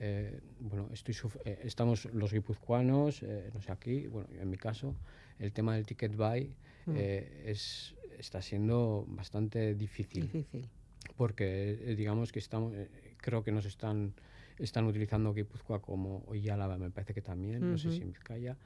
[0.00, 1.14] eh, bueno estoy
[1.62, 3.22] estamos los guipuzcoanos
[3.54, 4.94] no sé aquí bueno en mi caso
[5.38, 6.94] el tema del ticket buy mm.
[6.94, 10.68] es está siendo bastante difícil, difícil.
[11.16, 12.72] porque digamos que estamos
[13.18, 14.14] creo que nos están
[14.58, 18.56] están utilizando Guipúzcoa como, ya la me parece que también, no sé si en Vizcaya.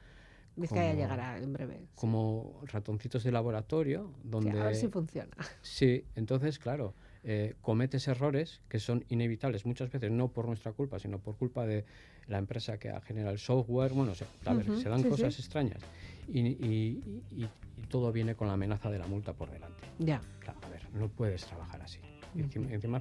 [0.56, 1.86] Vizcaya llegará en breve.
[1.94, 4.58] Como ratoncitos de laboratorio, donde...
[4.58, 5.36] a ver si funciona.
[5.62, 10.98] Sí, entonces, claro, eh, cometes errores que son inevitables muchas veces, no por nuestra culpa,
[10.98, 11.84] sino por culpa de
[12.26, 13.92] la empresa que genera el software.
[13.92, 14.12] Bueno,
[14.44, 15.80] a ver, se dan cosas extrañas.
[16.28, 17.48] Y, y, y,
[17.88, 19.82] todo viene con la amenaza de la multa por delante.
[19.98, 20.20] Ya.
[20.38, 21.98] Claro, a ver, no puedes trabajar así.
[22.36, 23.00] encima, encima,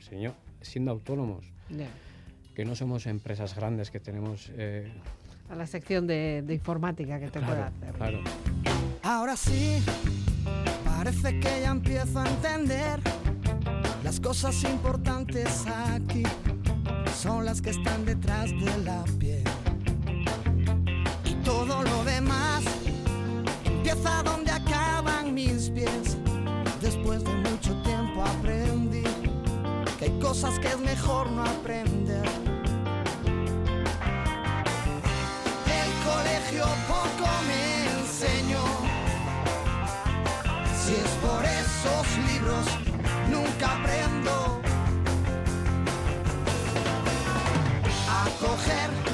[0.00, 1.52] señor, siendo autónomos.
[1.70, 1.88] Ya
[2.54, 4.50] que no somos empresas grandes que tenemos...
[4.56, 4.90] Eh,
[5.50, 7.92] a la sección de, informática que te puede hacer.
[7.94, 8.20] Claro.
[9.02, 9.82] Ahora sí,
[10.84, 13.00] parece que ya empiezo a entender
[14.02, 16.22] las cosas importantes aquí
[17.14, 19.33] son las que están detrás de la piel.
[23.84, 26.16] Empieza donde acaban mis pies.
[26.80, 29.02] Después de mucho tiempo aprendí
[29.98, 32.24] que hay cosas que es mejor no aprender.
[36.88, 38.64] poco me enseñó.
[40.80, 42.64] Si es por esos libros,
[43.30, 44.62] nunca aprendo
[48.08, 49.13] a coger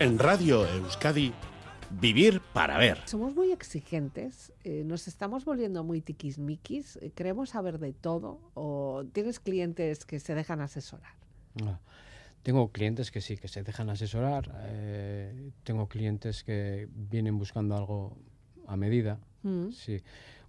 [0.00, 1.32] En Radio Euskadi,
[2.00, 2.98] Vivir para ver.
[3.06, 9.04] Somos muy exigentes, eh, nos estamos volviendo muy tiquismiquis, eh, queremos saber de todo o
[9.12, 11.14] tienes clientes que se dejan asesorar.
[11.64, 11.80] Ah,
[12.44, 14.52] Tengo clientes que sí, que se dejan asesorar.
[14.68, 18.16] eh, tengo clientes que vienen buscando algo
[18.68, 19.18] a medida.
[19.42, 19.70] Mm.
[19.72, 20.00] Sí.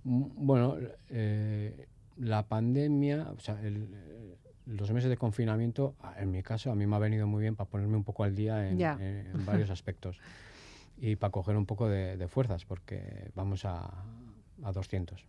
[0.04, 0.78] Mm, Bueno,
[1.10, 1.88] eh,
[2.18, 6.86] la pandemia, o sea, el, eh, los meses de confinamiento, en mi caso, a mí
[6.88, 9.70] me ha venido muy bien para ponerme un poco al día en, en- en varios
[9.78, 10.20] aspectos
[10.97, 13.89] y para coger un poco de, de fuerzas, porque vamos a,
[14.64, 15.26] a 200.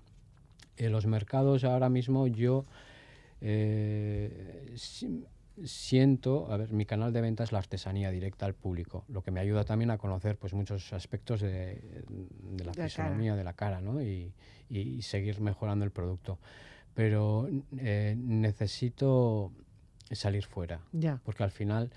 [0.76, 2.66] En los mercados ahora mismo yo
[3.40, 5.24] eh, si-
[5.64, 9.30] siento, a ver, mi canal de venta es la artesanía directa al público, lo que
[9.30, 13.80] me ayuda también a conocer pues muchos aspectos de, de la fisonomía, de la cara,
[13.80, 14.00] ¿no?
[14.02, 14.32] Y
[15.02, 16.38] seguir mejorando el producto.
[16.94, 19.52] Pero eh, necesito
[20.10, 21.20] salir fuera, Ya.
[21.24, 21.90] porque al final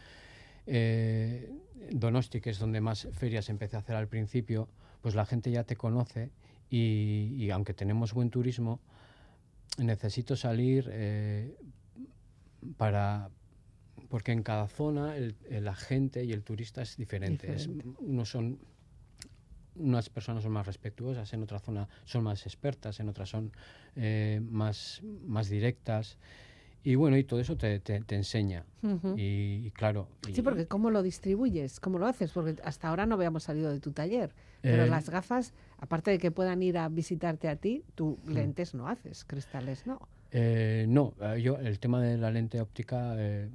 [0.67, 1.51] eh,
[1.91, 4.69] Donosti, que es donde más ferias empecé a hacer al principio,
[5.01, 6.31] pues la gente ya te conoce
[6.69, 8.79] y, y aunque tenemos buen turismo,
[9.77, 11.55] necesito salir eh,
[12.77, 13.29] para
[14.09, 17.53] porque en cada zona el, el agente y el turista es diferente.
[17.53, 17.99] Es- Diferente.
[17.99, 18.59] unos son
[19.75, 23.51] unas personas son más respetuosas, en otra zona son más expertas, en otras son
[23.95, 26.17] eh, más, más directas.
[26.83, 28.63] Y bueno, y todo eso te, te- te enseña.
[29.15, 30.07] Y, y claro.
[30.27, 31.79] y- Sí, porque ¿cómo lo distribuyes?
[31.79, 32.31] ¿Cómo lo haces?
[32.31, 34.33] Porque hasta ahora no habíamos salido de tu taller.
[34.61, 38.73] Pero Eh, las gafas, aparte de que puedan ir a visitarte a ti, tú lentes
[38.75, 39.99] no haces, cristales no.
[40.31, 43.49] Eh, no, eh, yo el tema de la lente óptica eh,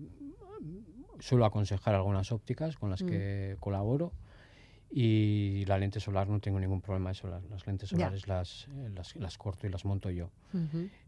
[1.21, 3.07] suelo aconsejar algunas ópticas con las Mm.
[3.07, 4.13] que colaboro
[4.93, 8.91] y la lente solar no tengo ningún problema eso, las, las lentes solares las, eh,
[8.95, 10.31] las, las corto y las monto yo.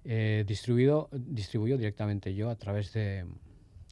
[0.04, 3.24] Eh, distribuido, distribuyo directamente yo a través de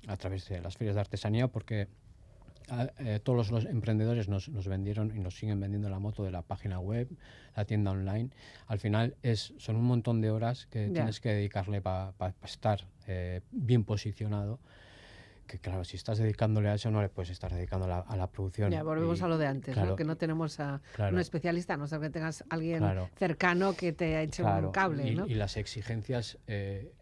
[0.06, 1.88] a través de las ferias de artesanía porque
[2.68, 6.22] a- eh, todos los, los emprendedores nos, nos vendieron y nos siguen vendiendo la moto
[6.24, 7.08] de la página web,
[7.56, 8.30] la tienda online.
[8.68, 12.14] Al final es son un montón de horas que tienes que dedicarle para
[12.44, 14.58] estar eh, bien posicionado.
[15.50, 18.16] Que claro, si estás dedicándole a eso no le puedes estar dedicando a la, a
[18.16, 18.70] la producción.
[18.70, 19.82] Ya volvemos y- a lo de antes, ¿no?
[19.82, 21.14] claro, que no tenemos a claro.
[21.14, 23.10] un especialista, no ser que tengas alguien Claro.
[23.16, 25.26] cercano que te eche un cable, y, ¿no?
[25.26, 26.92] y las exigencias eh,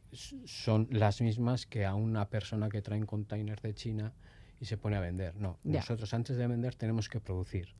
[0.46, 4.14] son las mismas que a una persona que trae un container de China
[4.60, 5.36] y se pone a vender.
[5.36, 5.80] No, Ya.
[5.80, 7.74] nosotros antes de vender tenemos que producir.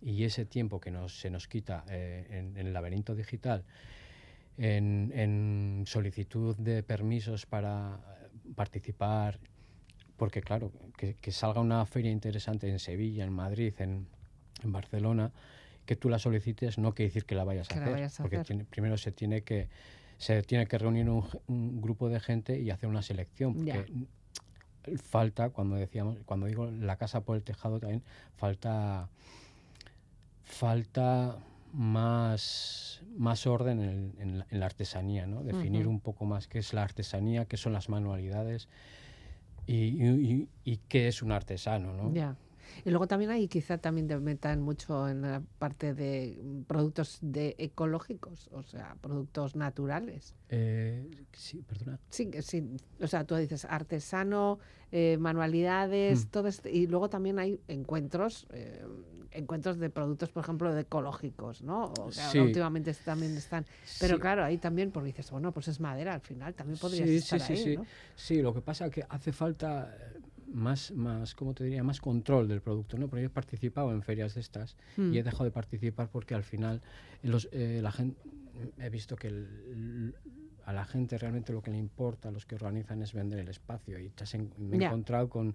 [0.00, 3.64] Y ese tiempo que nos, se nos quita eh, en, en el laberinto digital,
[4.56, 9.38] en, en solicitud de permisos para eh, participar,
[10.16, 14.06] porque claro, que, salga una feria interesante en Sevilla, en Madrid, en,
[14.64, 15.32] Barcelona,
[15.84, 19.12] que tú la solicites no quiere decir que la vayas a hacer, porque primero se
[19.12, 19.68] tiene que
[20.16, 23.84] se tiene que reunir un, grupo de gente y hacer una selección, porque
[24.96, 28.02] falta cuando decíamos, cuando digo la casa por el tejado también
[28.36, 29.10] falta
[30.42, 31.36] falta
[31.72, 35.42] más, más orden en, la artesanía, ¿no?
[35.42, 38.68] definir un poco más qué es la artesanía, qué son las manualidades
[39.66, 40.48] y,
[40.88, 41.92] qué es un artesano.
[41.92, 42.12] ¿no?
[42.84, 47.54] Y luego también hay quizá también te metan mucho en la parte de productos de
[47.58, 50.34] ecológicos, o sea, productos naturales.
[50.48, 51.98] Eh, sí, perdona.
[52.10, 54.58] Sí, sí, o sea, tú dices artesano,
[54.92, 56.28] eh, manualidades, mm.
[56.28, 58.84] todo esto, y luego también hay encuentros, eh,
[59.32, 61.92] encuentros de productos, por ejemplo, de ecológicos, ¿no?
[62.00, 63.66] O sea, últimamente también están,
[64.00, 67.16] pero claro, ahí también, porque dices, bueno, pues es madera al final, también podría sí,
[67.16, 67.86] estar sí, sí, ¿no?
[68.14, 69.94] Sí, lo que pasa es que hace falta
[70.52, 71.82] más, más, ¿cómo te diría?
[71.82, 73.08] Más control del producto, ¿no?
[73.08, 75.24] Porque yo he participado en ferias de estas y he hmm.
[75.24, 76.82] dejado de participar porque al final
[77.22, 78.20] los, eh, la gente,
[78.78, 79.28] he visto que
[80.64, 83.48] a la gente realmente lo que le importa, a los que organizan, es vender el
[83.48, 84.12] espacio y
[84.58, 85.54] me he encontrado con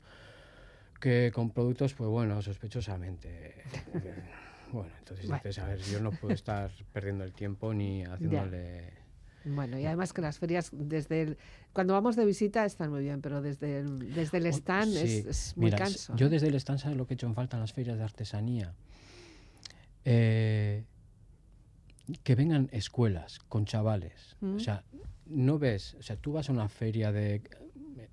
[0.99, 3.55] que con productos, pues bueno, sospechosamente.
[4.71, 9.00] bueno, entonces dices, a ver, yo no puedo estar perdiendo el tiempo ni haciéndole...
[9.45, 11.37] Bueno, y además que las ferias, desde el,
[11.73, 15.71] cuando vamos de visita están muy bien, pero desde el, desde el stand es, muy
[15.71, 16.15] canso.
[16.15, 16.29] Yo ¿eh?
[16.29, 18.73] desde el stand, ¿sabes lo que he hecho en falta en las ferias de artesanía?
[20.05, 20.83] Eh,
[22.23, 24.35] que vengan escuelas con chavales.
[24.41, 24.59] O mm.
[24.59, 24.83] sea,
[25.25, 27.41] no ves, o sea, tú vas a una feria de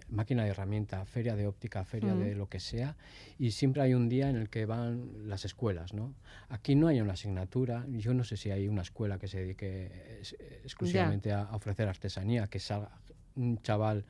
[0.09, 2.97] máquina de herramienta, feria de óptica, feria de lo que sea,
[3.39, 6.14] y siempre hay un día en el que van las escuelas, ¿no?
[6.49, 10.20] Aquí no hay una asignatura, yo no sé si hay una escuela que se dedique
[10.64, 12.91] exclusivamente a, ofrecer artesanía, que salga
[13.36, 14.05] un chaval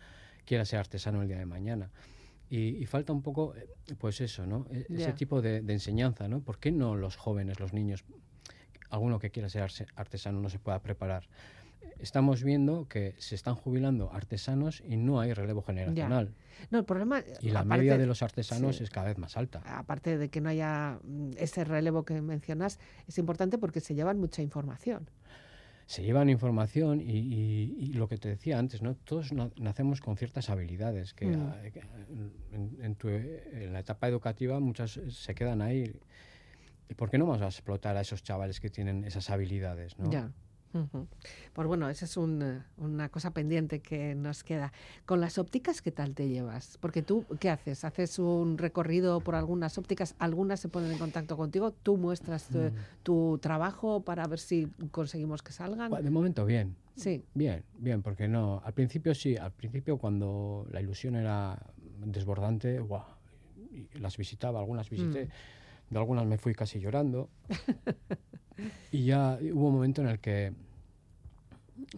[0.49, 1.91] quiera ser artesano el día de mañana.
[2.51, 3.69] Y, falta un poco, eh,
[3.99, 4.67] pues eso, ¿no?
[4.71, 6.41] E, ese tipo de, de, enseñanza, ¿no?
[6.41, 8.07] ¿Por qué no los jóvenes, los niños,
[8.89, 11.29] alguno que quiera ser artesano no se pueda preparar?
[11.99, 16.35] Estamos viendo que se están jubilando artesanos y no hay relevo generacional.
[16.71, 19.63] No, el problema y la media de los artesanos es cada vez más alta.
[19.65, 24.19] Aparte de que no haya mm, ese relevo que mencionas, es importante porque se llevan
[24.19, 25.11] mucha información.
[25.87, 28.95] Se llevan información y, lo que te decía antes, ¿no?
[28.95, 31.53] Todos nacemos con ciertas habilidades que, mm.
[32.53, 35.99] en, en, la etapa educativa muchas se quedan ahí.
[36.91, 39.99] ¿Y por qué no vamos a explotar a esos chavales que tienen esas habilidades?
[39.99, 40.11] ¿no?
[40.11, 40.31] Ya.
[41.53, 44.73] Pues bueno, esa es una cosa pendiente que nos queda.
[45.07, 46.79] Con las ópticas, ¿qué tal te llevas?
[46.79, 47.85] Porque tú, ¿qué haces?
[47.85, 50.15] ¿Haces un recorrido por algunas ópticas?
[50.19, 52.49] Algunas se ponen en contacto contigo, tú muestras
[53.03, 53.39] tu, mm.
[53.41, 55.91] trabajo para ver si conseguimos que salgan.
[55.91, 56.77] de momento bien.
[56.97, 57.23] Sí.
[57.35, 58.61] Bien, bien, porque no.
[58.65, 61.59] Al principio sí, al principio cuando la ilusión era
[62.05, 63.05] desbordante, guau,
[63.95, 65.27] las visitaba, algunas visité.
[65.27, 65.29] Mm.
[65.91, 67.31] De algunas me fui casi llorando.
[68.93, 70.53] y ya hubo un momento en el que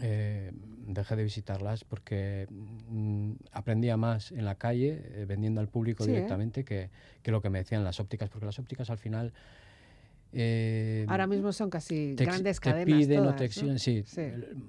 [0.01, 0.51] eh,
[0.87, 6.09] dejé de visitarlas porque mm, aprendía más en la calle, eh, vendiendo al público ¿eh?
[6.09, 6.91] directamente, que,
[7.23, 9.33] que, lo que me decían las ópticas, porque las ópticas al final...
[11.09, 12.87] Ahora mismo son casi grandes cadenas.
[12.87, 14.05] Te piden o te exigen, sí,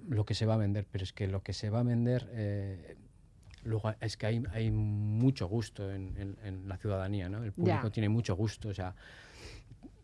[0.09, 2.27] lo que se va a vender, pero es que lo que se va a vender
[3.63, 7.43] luego es que hay, hay mucho gusto en, en, la ciudadanía, ¿no?
[7.43, 8.95] El público tiene mucho gusto, o sea,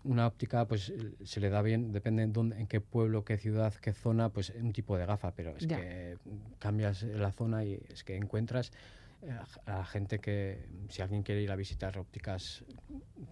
[0.07, 0.93] una óptica pues
[1.23, 4.51] se le da bien, depende en, dónde, en qué pueblo, qué ciudad, qué zona, pues
[4.51, 6.17] un tipo de gafa, pero es que
[6.59, 8.71] cambias la zona y es que encuentras
[9.21, 12.63] eh, a, gente que, si alguien quiere ir a visitar ópticas,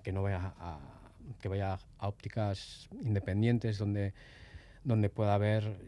[0.04, 0.80] que no vaya a,
[1.40, 4.14] que vaya a ópticas independientes donde,
[4.84, 5.80] donde pueda haber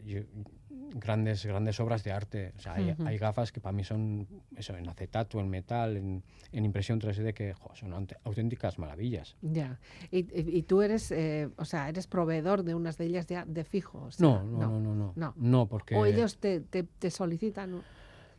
[0.94, 2.52] grandes, grandes obras de arte.
[2.56, 4.26] O sea, hay, gafas que para mí son
[4.56, 6.22] eso, en acetato, en metal, en,
[6.52, 7.92] en impresión 3D, que son
[8.24, 9.36] auténticas maravillas.
[9.42, 9.78] Ya.
[10.10, 10.26] Y,
[10.58, 14.08] y, tú eres, eh, o sea, eres proveedor de unas de ellas ya de fijo.
[14.18, 15.96] no, no, no, no, no, no, porque...
[15.96, 17.82] O ellos te, te, te solicitan...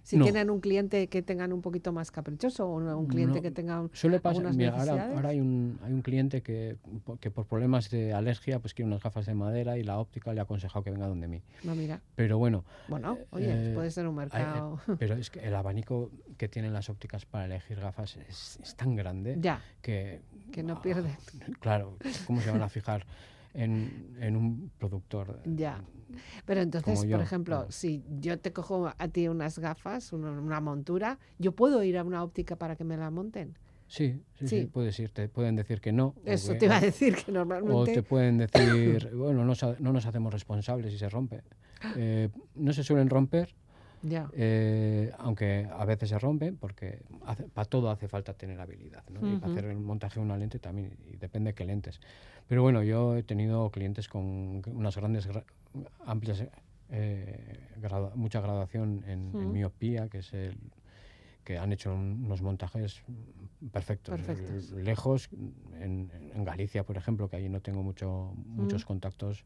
[0.04, 3.82] Si tienen un cliente que tengan un poquito más caprichoso o un cliente que tenga
[3.82, 6.78] un, Suele pasar, mira, ahora, hay, un, hay un cliente que,
[7.20, 10.39] que, por problemas de alergia pues quiere unas gafas de madera y la óptica le
[10.39, 11.41] ha aconsejado que venga donde mí.
[11.64, 12.02] No, mira.
[12.16, 12.66] Pero bueno.
[12.88, 14.80] Bueno, eh, oye, puede ser un eh, mercado.
[14.97, 19.38] pero es que el abanico que tienen las ópticas para elegir gafas es, tan grande
[19.39, 20.22] ya, que...
[20.52, 21.16] Que no pierde.
[21.60, 23.06] Claro, ¿cómo se van a fijar?
[23.54, 25.41] en, en un productor.
[25.45, 25.82] Ya.
[26.45, 31.53] Pero entonces, por ejemplo, si yo te cojo a ti unas gafas, una, montura, ¿yo
[31.53, 33.57] puedo ir a una óptica para que me la monten?
[33.88, 35.10] Sí, sí, sí, puedes ir.
[35.10, 36.14] Te pueden decir que no.
[36.24, 37.74] Eso te iba a decir que normalmente.
[37.74, 41.41] O te pueden decir, bueno, no, no nos hacemos responsables si se rompe.
[41.95, 43.55] Eh, no se suelen romper,
[44.34, 47.02] Eh, aunque a veces se rompen, porque
[47.54, 49.04] para todo hace falta tener habilidad.
[49.10, 49.20] ¿no?
[49.34, 52.00] Y para hacer el montaje de una lente también, y depende de qué lentes.
[52.47, 55.28] Pero bueno, yo he tenido clientes con unas grandes,
[56.06, 56.43] amplias,
[56.91, 57.60] eh,
[58.16, 60.58] mucha graduación en, miopía, que es el
[61.43, 63.02] que han hecho unos montajes
[63.72, 64.20] perfectos.
[64.74, 65.30] Lejos,
[65.80, 66.10] en,
[66.43, 69.45] Galicia, por ejemplo, que ahí no tengo mucho, muchos contactos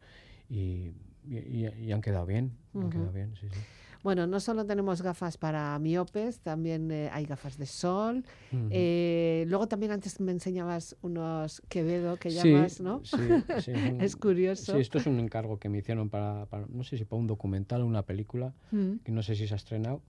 [0.54, 2.52] y, han quedado bien.
[2.76, 3.60] Han quedado bien sí, sí.
[4.04, 8.26] Bueno, no solo tenemos gafas para miopes, también eh, hay gafas de sol.
[8.70, 13.04] Eh, luego también antes me enseñabas unos Quevedo que llamas, ¿no?
[13.06, 13.18] Sí,
[13.62, 13.72] sí.
[14.02, 14.74] es curioso.
[14.74, 17.82] Sí, esto es un encargo que me hicieron para, no sé si para un documental
[17.82, 18.96] o una película, mm.
[19.06, 20.02] que no sé si se ha estrenado.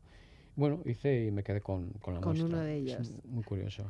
[0.57, 3.13] Bueno, hice y me quedé con, con la Con uno de ellos.
[3.27, 3.85] muy curioso.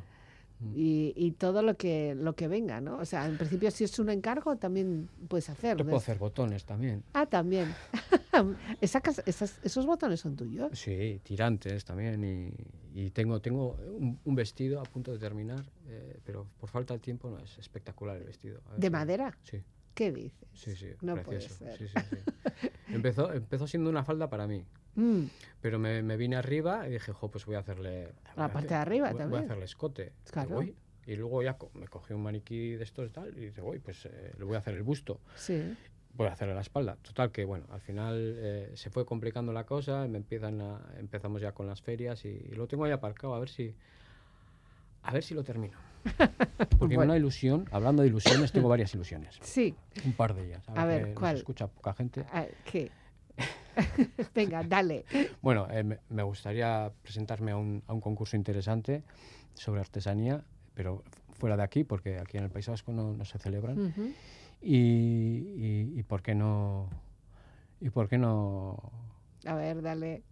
[0.73, 2.97] Y, y, todo lo que lo que venga, ¿no?
[2.97, 5.75] O sea, en principio si es un encargo también puedes hacer.
[5.75, 7.03] Te puedo hacer botones también.
[7.13, 7.73] Ah, también.
[8.81, 10.77] ¿Esos botones son tuyos?
[10.77, 12.23] Sí, tirantes también.
[12.23, 12.53] Y,
[12.95, 13.75] y tengo tengo
[14.23, 18.15] un, vestido a punto de terminar, eh, pero por falta de tiempo no es espectacular
[18.15, 18.61] el vestido.
[18.77, 19.37] ¿De madera?
[19.43, 19.61] Sí.
[19.95, 20.47] ¿Qué dices?
[20.53, 21.57] Sí, sí, no precioso.
[21.57, 21.89] Puede ser.
[21.89, 22.67] Sí, sí, sí.
[22.89, 24.65] empezó, empezó siendo una falda para mí.
[24.95, 25.23] Mm.
[25.61, 28.13] Pero me, me, vine arriba y dije, jo, pues voy a hacerle...
[28.35, 29.29] La parte de arriba voy, también.
[29.29, 30.13] Voy a hacerle escote.
[30.31, 30.61] Claro.
[30.61, 34.05] Y, luego ya me cogí un maniquí de estos y tal y dije, voy, pues
[34.05, 35.21] eh, le voy a hacer el busto.
[35.35, 35.75] Sí.
[36.13, 36.97] Voy a hacerle la espalda.
[37.01, 41.41] Total que, bueno, al final eh, se fue complicando la cosa, me empiezan a, empezamos
[41.41, 43.75] ya con las ferias y, lo tengo ahí aparcado a ver si...
[45.03, 45.77] A ver si lo termino.
[46.79, 49.37] Porque una ilusión, hablando de ilusiones, tengo varias ilusiones.
[49.41, 49.75] Sí.
[50.05, 50.63] Un par de ellas.
[50.75, 51.37] A, ver, ¿cuál?
[51.37, 52.25] escucha poca gente.
[52.63, 52.91] ¿Qué?
[54.35, 55.05] Venga, dale.
[55.41, 59.03] Bueno, eh, me, gustaría presentarme a un, a un, concurso interesante
[59.53, 60.43] sobre artesanía,
[60.73, 61.03] pero
[61.33, 63.93] fuera de aquí, porque aquí en el País Vasco no, no se celebran.
[64.61, 66.89] y, y, por qué no...
[67.81, 68.91] ¿Y por qué no...?
[69.45, 70.23] A ver, dale.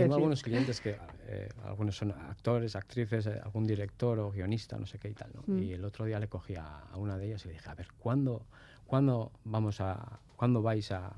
[0.00, 4.86] Tengo algunos clientes que eh, algunos son actores, actrices, eh, algún director o guionista, no
[4.86, 5.30] sé qué y tal.
[5.34, 5.58] ¿no?
[5.58, 7.74] Y el otro día le cogí a, a, una de ellas y le dije, a
[7.74, 8.46] ver, ¿cuándo,
[8.86, 11.14] ¿cuándo, vamos a, ¿cuándo vais a,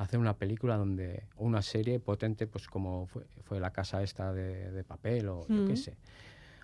[0.00, 4.32] hacer una película donde, o una serie potente, pues como fue, fue La Casa esta
[4.32, 5.94] de, de papel o yo qué sé.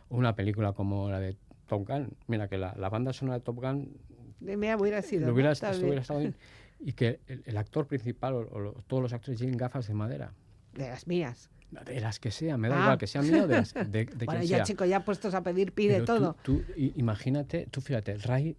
[0.09, 1.37] Una película como la de
[1.67, 2.17] Top Gun.
[2.29, 3.95] Mira que la, la banda sonora de Top Gun...
[4.41, 5.31] Me hubiera sido.
[5.31, 6.35] Hubiera, hubiera estado bien.
[6.81, 10.33] Y que el, el actor principal o, o, todos los actores lleven gafas de madera.
[10.77, 11.51] De las mías.
[11.71, 12.83] De las que sean, me da ah.
[12.83, 15.43] igual que sean mías o de, las, de, de bueno, ya, chico, ya puestos a
[15.43, 16.37] pedir, pide todo.
[16.43, 18.57] Tú, tú, imagínate, tú fíjate, el Ray,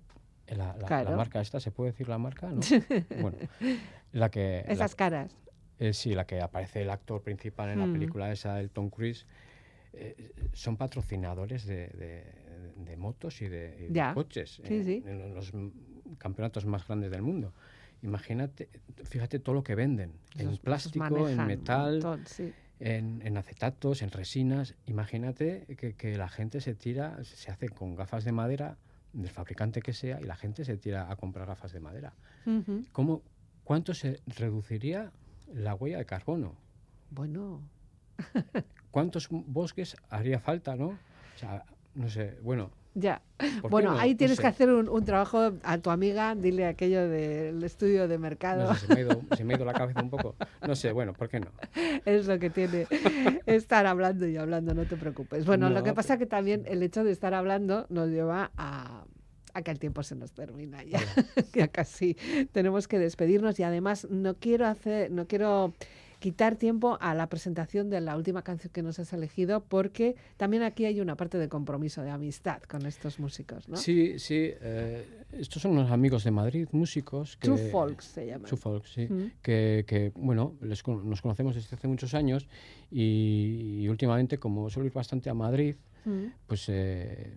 [0.47, 2.49] la, la, la, marca esta, ¿se puede decir la marca?
[2.49, 2.59] ¿no?
[3.21, 3.37] bueno,
[4.11, 4.65] la que...
[4.67, 5.35] Esas caras.
[5.79, 7.93] Eh, sí, la que aparece el actor principal en la mm.
[7.93, 9.25] película esa, el Tom Cruise,
[9.93, 12.33] eh, son patrocinadores de, de,
[12.75, 15.03] de motos y de, de coches sí, sí.
[15.05, 15.51] en los
[16.17, 17.53] campeonatos más grandes del mundo.
[18.01, 18.69] Imagínate,
[19.03, 22.53] fíjate todo lo que venden, en plástico, en metal, montón, sí.
[22.79, 24.75] en, en, acetatos, en resinas.
[24.85, 28.77] Imagínate que, que, la gente se tira, se hace con gafas de madera,
[29.13, 32.13] del fabricante que sea, y la gente se tira a comprar gafas de madera.
[32.45, 32.87] Uh -huh.
[32.91, 33.23] ¿Cómo,
[33.63, 35.11] ¿Cuánto se reduciría
[35.53, 36.55] la huella de carbono?
[37.09, 37.61] Bueno.
[38.91, 40.87] ¿Cuántos bosques haría falta, no?
[40.87, 43.21] O sea, no sé, bueno, ya.
[43.69, 43.99] Bueno, no?
[43.99, 44.41] ahí tienes no sé.
[44.41, 48.69] que hacer un, un, trabajo a tu amiga, dile aquello del estudio de mercado.
[48.69, 50.35] No sé, se, me ha ido, se me ha ido la cabeza un poco.
[50.65, 51.47] No sé, bueno, ¿por qué no?
[52.05, 52.87] Es lo que tiene
[53.45, 55.45] estar hablando y hablando, no te preocupes.
[55.45, 58.51] Bueno, no, lo que pasa es que también el hecho de estar hablando nos lleva
[58.57, 59.05] a,
[59.53, 60.99] a que el tiempo se nos termina ya.
[61.53, 62.15] ya casi
[62.51, 65.73] tenemos que despedirnos y además no quiero hacer, no quiero
[66.19, 70.63] quitar tiempo a la presentación de la última canción que nos has elegido, porque también
[70.63, 73.77] aquí hay una parte de compromiso, de amistad con estos músicos, ¿no?
[73.77, 74.51] Sí, sí.
[74.61, 77.37] Eh, estos son unos amigos de Madrid, músicos.
[77.37, 78.45] Que, True Folks se llaman.
[78.45, 79.07] True Folks, sí.
[79.07, 79.31] Mm.
[79.41, 82.47] Que, que, bueno, les, nos conocemos desde hace muchos años
[82.89, 86.25] y, y últimamente, como suelo ir bastante a Madrid, mm.
[86.47, 86.65] pues...
[86.69, 87.35] Eh,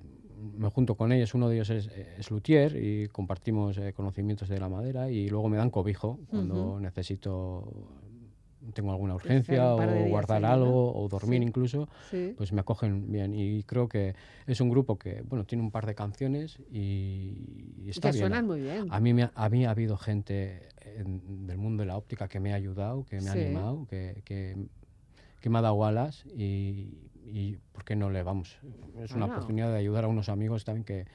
[0.57, 4.59] me junto con ellos, uno de ellos es, es luthier y compartimos eh, conocimientos de
[4.59, 6.81] la madera y luego me dan cobijo cuando uh -huh.
[6.81, 7.71] necesito
[8.71, 11.01] tengo alguna urgencia o guardar algo ¿no?
[11.01, 11.47] o dormir sí.
[11.47, 12.35] incluso, sí.
[12.37, 13.35] pues me acogen bien.
[13.35, 14.15] Y creo que
[14.47, 18.23] es un grupo que, bueno, tiene un par de canciones y, y está que bien.
[18.23, 18.87] suenan muy bien.
[18.91, 22.41] A mí, me, a mí ha habido gente en, del mundo de la óptica que
[22.41, 24.57] me ha ayudado, que me ha animado, que, que,
[25.41, 28.59] que, me ha dado alas y, y ¿por qué no le vamos?
[29.03, 31.07] Es una oportunidad de ayudar a unos amigos también que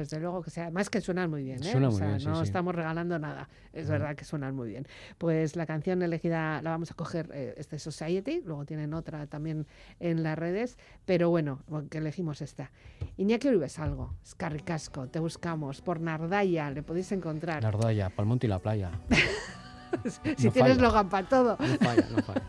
[0.00, 1.72] desde luego que sea, más que suenan muy bien, ¿eh?
[1.72, 2.42] Suena o muy sea, bien, sí, no sí.
[2.44, 3.92] estamos regalando nada, es uh -huh.
[3.92, 4.86] verdad que suenan muy bien.
[5.18, 9.66] Pues la canción elegida la vamos a coger eh, este Society, luego tienen otra también
[10.00, 12.70] en las redes, pero bueno, que elegimos esta.
[13.16, 14.14] Iñaki Uribe algo,
[14.64, 17.62] Casco, te buscamos por Nardaya, le podéis encontrar.
[17.62, 18.90] Nardaya, Palmonte y la playa.
[20.36, 21.56] si tienes logan para todo.
[21.58, 22.42] No falla, no falla.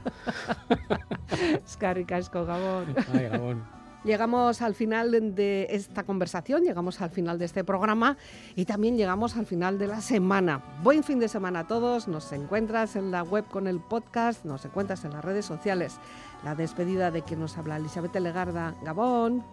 [2.08, 2.96] Casco, Gabón.
[3.14, 3.64] Ay, Gabón.
[4.06, 8.18] Llegamos al final de esta conversación, llegamos al final de este programa
[8.56, 10.64] y también llegamos al final de la semana.
[10.84, 12.08] Buen fin de semana a todos.
[12.08, 15.98] Nos encuentras en la web con el podcast, nos encuentras en las redes sociales.
[16.44, 18.76] La despedida de quien nos habla Elizabeth Legarda.
[18.84, 19.44] Gabón.